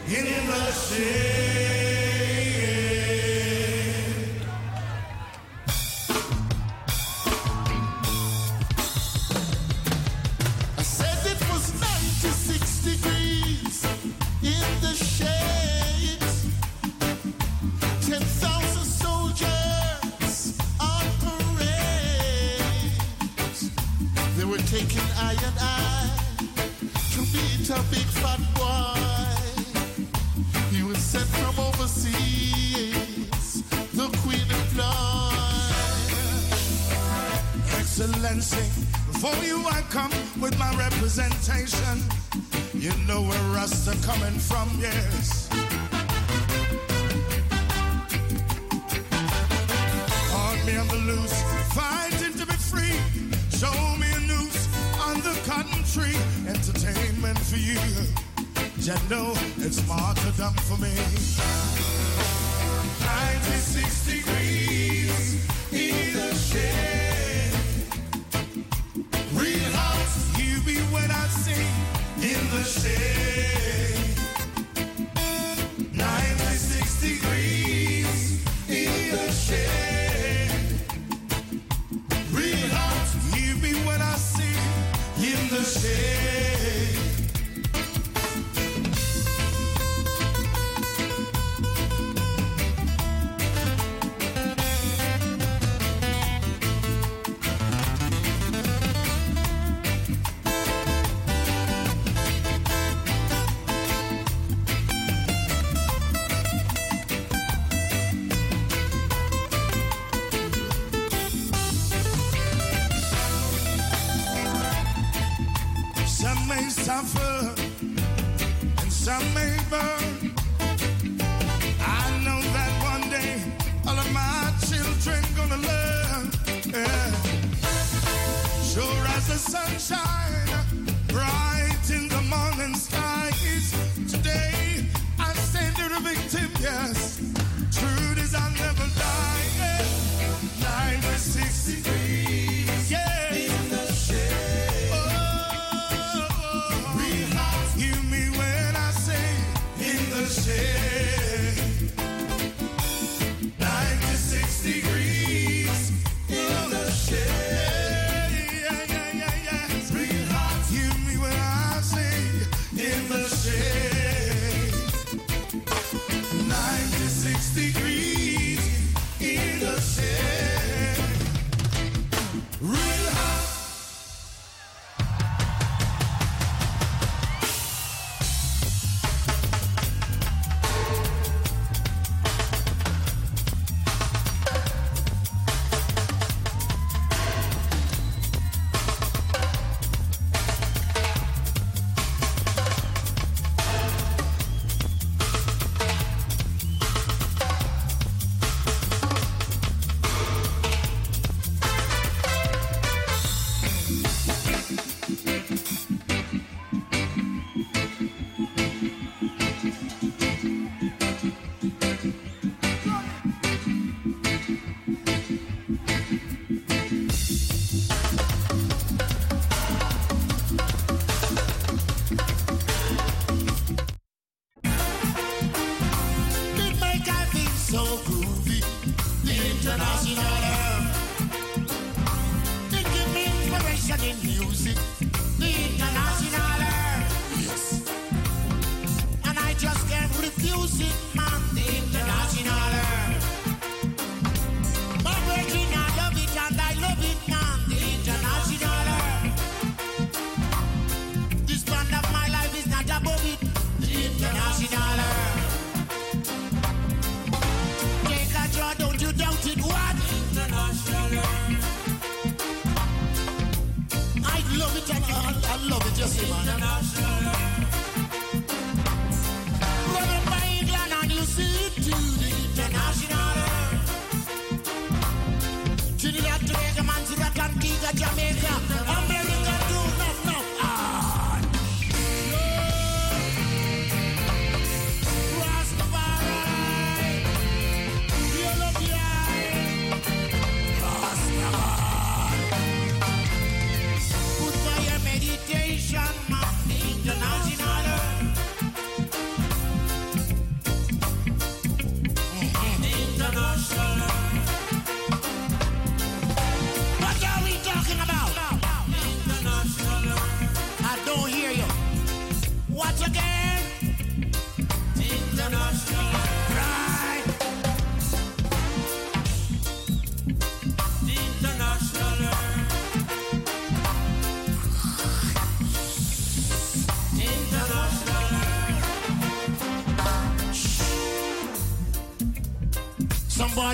[0.07, 1.44] In the shade.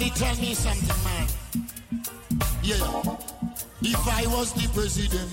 [0.01, 1.27] Somebody tell me something, man.
[2.63, 2.81] Yeah.
[3.83, 5.29] If I was the president,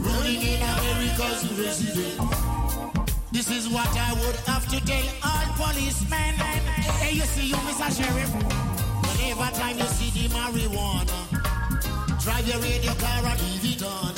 [0.00, 2.16] ruling in America's resident,
[3.32, 6.34] this is what I would have to tell all policemen.
[6.96, 7.92] Hey, you see you, Mr.
[7.92, 8.32] Sheriff.
[9.04, 11.18] Whenever time you see the marijuana,
[12.24, 14.14] drive your radio car and leave it on.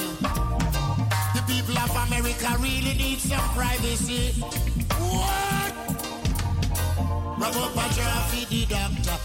[1.35, 4.41] The people of America really need some privacy.
[5.03, 5.59] What?
[7.41, 9.18] Wrap up a traffic the doctor.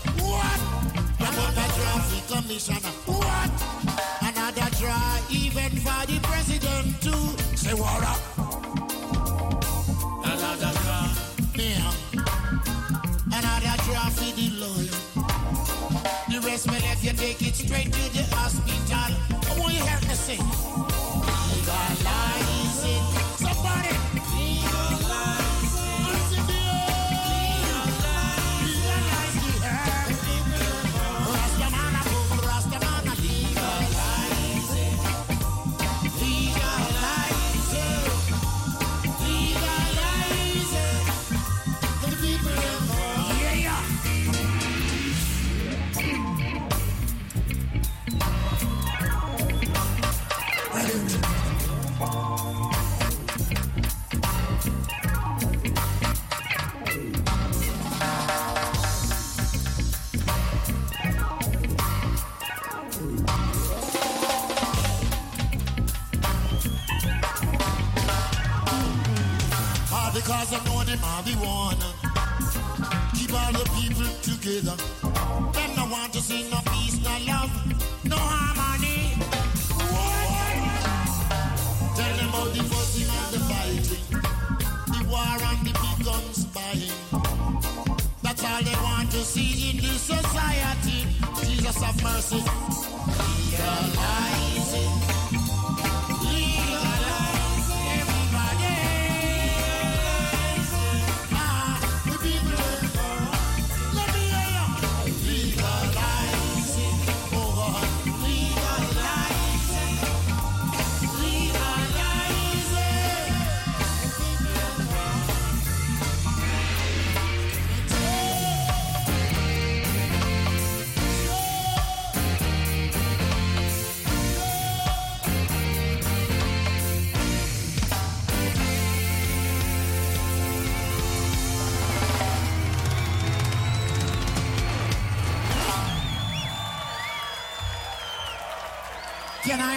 [17.74, 18.74] Straight to the hospital.
[18.92, 20.73] I want you help me sing.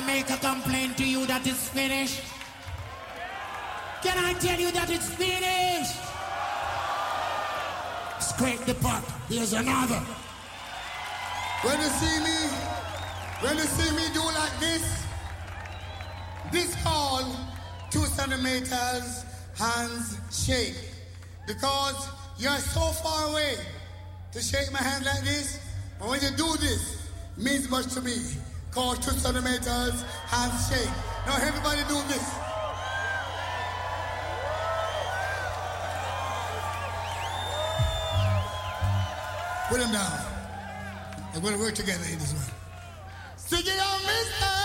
[0.07, 2.23] Make a complaint to you that it's finished?
[4.03, 5.99] Can I tell you that it's finished?
[8.21, 9.03] Scrape the pot.
[9.29, 10.01] Here's another.
[11.63, 12.39] When you see me,
[13.41, 15.07] when you see me do like this,
[16.53, 17.37] this called
[17.91, 19.25] two centimeters
[19.59, 20.77] hands shake.
[21.47, 23.57] Because you're so far away
[24.33, 25.59] to shake my hand like this.
[25.99, 28.17] But when you do this, means much to me.
[28.77, 30.93] Called two centimeters handshake.
[31.25, 32.35] Now everybody do this.
[39.71, 40.21] Put them down.
[41.41, 42.43] Going to work together in this one.
[43.37, 44.56] Sing it on, mister.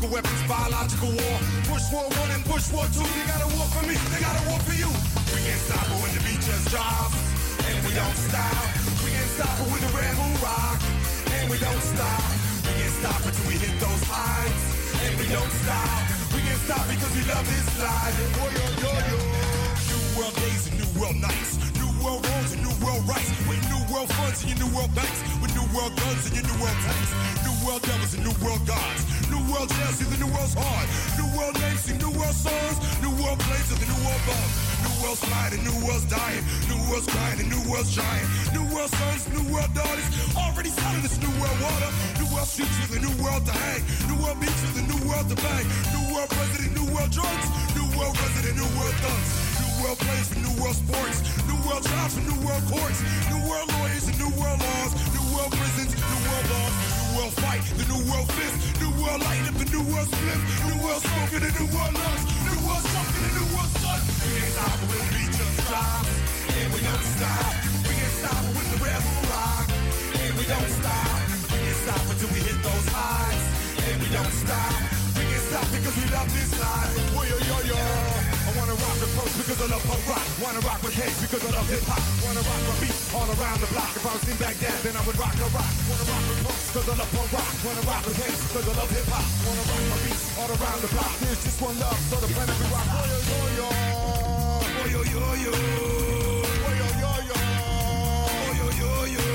[0.00, 1.36] Chemical weapons, biological war.
[1.68, 3.04] Bush War One and Bush War Two.
[3.04, 3.92] They got a war for me.
[4.08, 4.88] They got a war for you.
[4.88, 7.20] We can't stop it when the beat just drops.
[7.68, 8.64] And we don't stop.
[9.04, 10.80] We can't stop it when the moon rock.
[11.36, 12.24] And we don't stop.
[12.64, 14.64] We can't stop until we hit those heights.
[15.04, 16.00] And we don't stop.
[16.32, 18.16] We can't stop because we love this life.
[18.40, 19.16] Oh, yo, yo, yo.
[19.84, 21.60] New world days and new world nights.
[21.76, 23.28] New world roads and new world rights.
[23.44, 25.20] With new world funds and your new world banks.
[25.44, 27.10] With new world guns and your new world tanks.
[27.44, 29.09] New world devils and new world gods.
[29.60, 30.88] World jails, see the new world's hard.
[31.20, 32.80] New world names, see new world songs.
[33.04, 34.54] New world planes and the new world bombs.
[34.80, 36.40] New world's flying and new world's dying.
[36.64, 38.24] New world's crying and new world's giant.
[38.56, 40.08] New world sons, new world daughters.
[40.32, 41.92] Already selling this new world water.
[42.16, 43.84] New world streets a new world to hang.
[44.08, 45.68] New world beach with a new world to bang.
[45.92, 47.48] New world president, new world drugs.
[47.76, 49.28] New world resident, new world thugs.
[49.60, 51.20] New world plays for new world sports.
[51.44, 53.04] New world jobs for new world courts.
[53.28, 54.96] New world lawyers and new world laws.
[55.12, 56.89] New world prisons, new world laws.
[57.20, 58.80] World fight, the new world fist.
[58.80, 60.40] New world light up, the new world split.
[60.72, 62.24] New world smoke smoking, the new world lungs.
[62.48, 64.00] New world smoking, the new world sun.
[64.24, 66.08] We ain't stop it when the beat just drops.
[66.48, 67.52] And we don't stop.
[67.84, 69.68] We ain't stop it when the rebel rock.
[70.16, 71.16] And we don't stop.
[71.52, 73.44] We ain't stop until we hit those highs.
[73.84, 74.80] And we don't stop.
[75.12, 76.94] We can't stop because we love this life.
[77.20, 77.80] Yo, yo, yo.
[78.48, 80.24] I wanna rock the post because I love punk rock.
[80.40, 82.00] Wanna rock with hate because I love hip hop.
[82.24, 83.90] Wanna rock my beat all around the block.
[83.96, 85.66] If I was in Baghdad, then I would rock a rock.
[85.90, 87.50] Wanna rock with punks because I love punk rock.
[87.66, 89.26] Wanna rock with hate because I love hip hop.
[89.46, 91.12] Wanna rock my beat all around the block.
[91.18, 92.86] There's just one love, so the planet we rock.
[93.58, 95.50] Yo yo yo yo.
[95.50, 97.10] Yo yo yo.
[97.20, 99.26] Yo yo yo yo.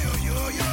[0.00, 0.68] Yo yo yo.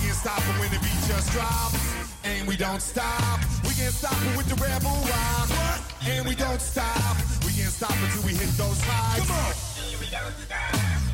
[0.00, 1.76] Yo stop when the beat just drops.
[2.24, 3.49] And we don't stop.
[3.90, 5.48] We can't stop it with the rebel rock.
[5.50, 5.80] What?
[6.06, 7.16] And we don't stop.
[7.44, 9.18] We can't stop until we hit those highs.
[9.18, 9.52] Come on.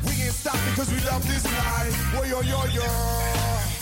[0.05, 2.13] We can't stop because we love this life.
[2.13, 3.76] Yo yo yo yo.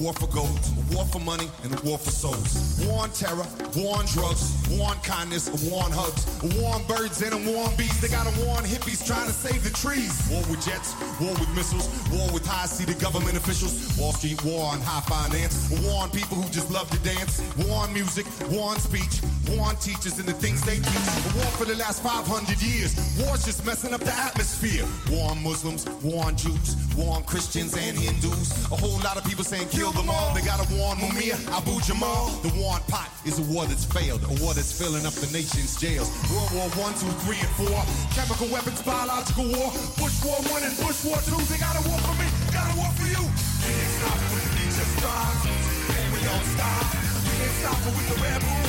[0.00, 2.80] War for gold, a war for money, and a war for souls.
[2.84, 3.46] War on terror,
[3.76, 7.36] war on drugs, war on kindness, a war on hugs, a war on birds and
[7.36, 8.00] a war on bees.
[8.00, 10.16] They got a war on hippies trying to save the trees.
[10.32, 14.80] War with jets, war with missiles, war with high-seated government officials, Wall Street war on
[14.80, 18.72] high finance, a war on people who just love to dance, war on music, war
[18.72, 19.20] on speech,
[19.50, 21.08] war on teachers and the things they teach.
[21.26, 22.94] A war for the last 500 years.
[23.18, 24.86] War's just messing up the atmosphere.
[25.10, 28.50] War on Muslims, war on Jews, war on Christians and Hindus.
[28.70, 30.34] A whole lot of people saying kill them all.
[30.34, 32.30] They got a war on Mumia, Abu Jamal.
[32.46, 35.30] The war on pot is a war that's failed, a war that's filling up the
[35.32, 36.08] nation's jails.
[36.30, 37.80] World War One, two, three, and four.
[38.14, 39.70] Chemical weapons, biological war.
[39.98, 41.38] Bush War One and Bush War Two.
[41.50, 43.22] They got a war for me, got a war for you.
[43.60, 46.84] Can't stop when the just drops, and we don't stop.
[47.26, 48.60] We can't stop it with the rebel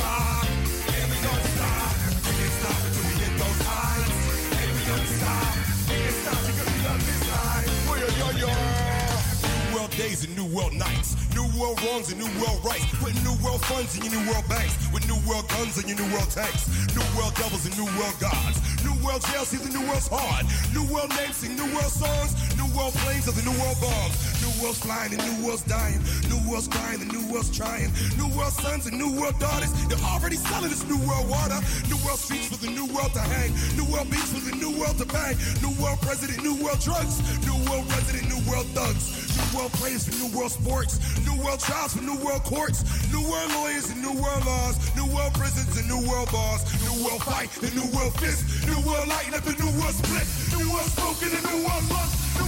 [9.96, 11.16] days and new world nights.
[11.34, 12.86] New world wrongs and new world rights.
[12.98, 14.74] Put new world funds in your new world banks.
[14.92, 16.68] With new world guns and your new world tanks.
[16.96, 18.58] New world devils and new world gods.
[18.84, 20.46] New world jail see the new world's hard.
[20.74, 22.32] New world names sing new world songs.
[22.56, 24.31] New world planes of the new world bombs.
[24.62, 25.98] New world's flying and new world's dying.
[26.30, 27.90] New world's crying and new world's trying.
[28.14, 29.74] New world sons and new world daughters.
[29.90, 31.58] They're already selling this new world water.
[31.90, 33.50] New world streets for the new world to hang.
[33.74, 35.34] New world beats for the new world to bang.
[35.66, 37.18] New world president, new world drugs.
[37.42, 39.34] New world resident, new world thugs.
[39.34, 41.02] New world players for new world sports.
[41.26, 42.86] New world trials for new world courts.
[43.10, 44.78] New world lawyers and new world laws.
[44.94, 46.62] New world prisons and new world bars.
[46.86, 48.46] New world fight and new world fist.
[48.70, 50.22] New world lighting up and new world split.
[50.54, 52.21] New world smoking and new world lust.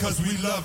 [0.00, 0.59] because we love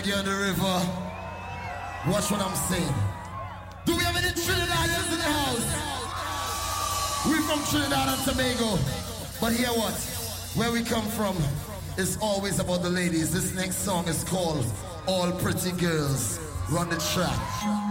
[0.00, 0.80] Reggae on the River.
[2.10, 2.94] Watch what I'm saying.
[3.84, 5.66] Do we have any Trinidadians in the house?
[7.26, 8.78] We're from Trinidad and Tobago.
[9.40, 9.92] But hear what?
[10.56, 11.36] Where we come from
[11.98, 13.30] is always about the ladies.
[13.30, 14.64] This next song is called
[15.06, 16.40] All Pretty Girls.
[16.70, 17.89] Run the track.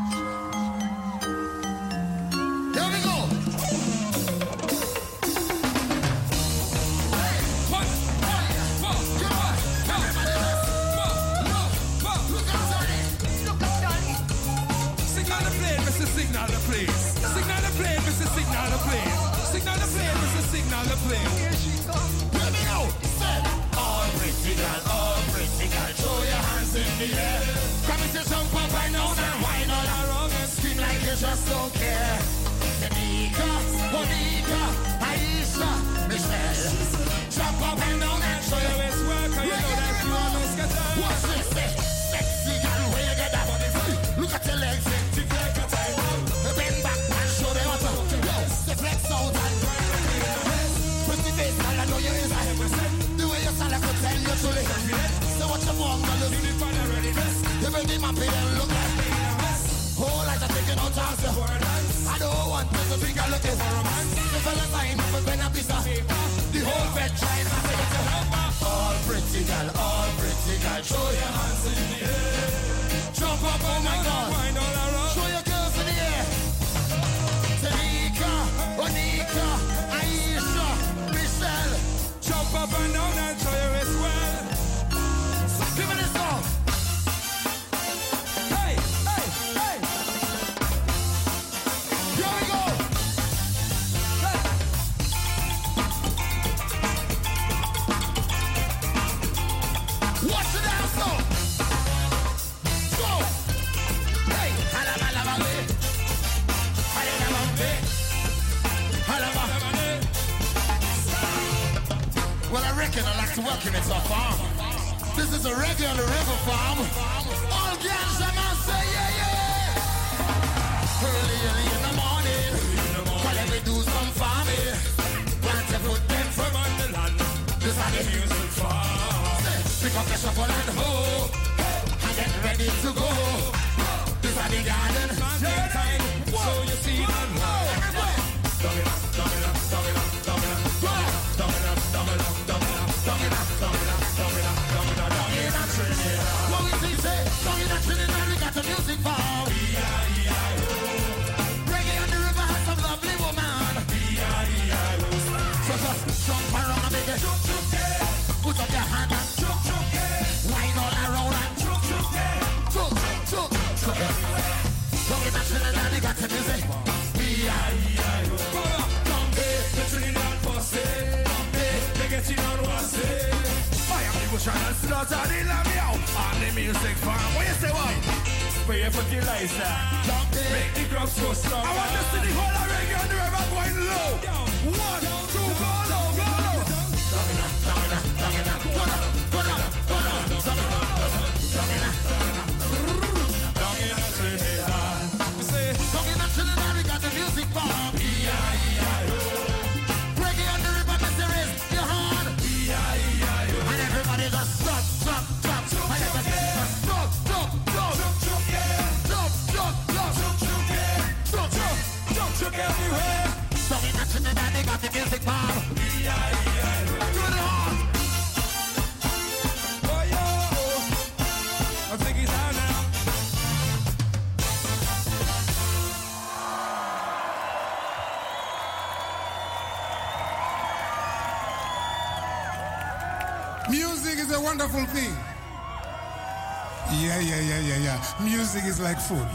[238.54, 239.28] music is like food.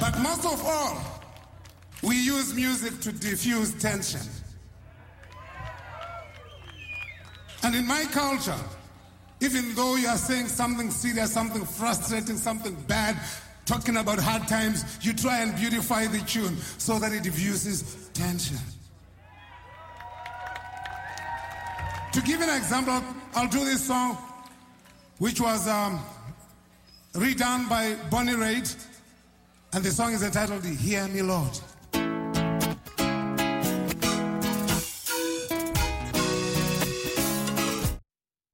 [0.00, 0.96] But most of all,
[2.02, 4.22] we use music to diffuse tension.
[7.62, 8.56] And in my culture,
[9.40, 13.18] even though you are saying something serious, something frustrating, something bad,
[13.66, 18.56] talking about hard times, you try and beautify the tune so that it diffuses tension.
[22.12, 23.02] To give an example,
[23.36, 24.16] I'll do this song,
[25.18, 26.00] which was um,
[27.12, 28.74] redone by Bonnie Raitt,
[29.74, 31.55] and the song is entitled Hear Me, Lord.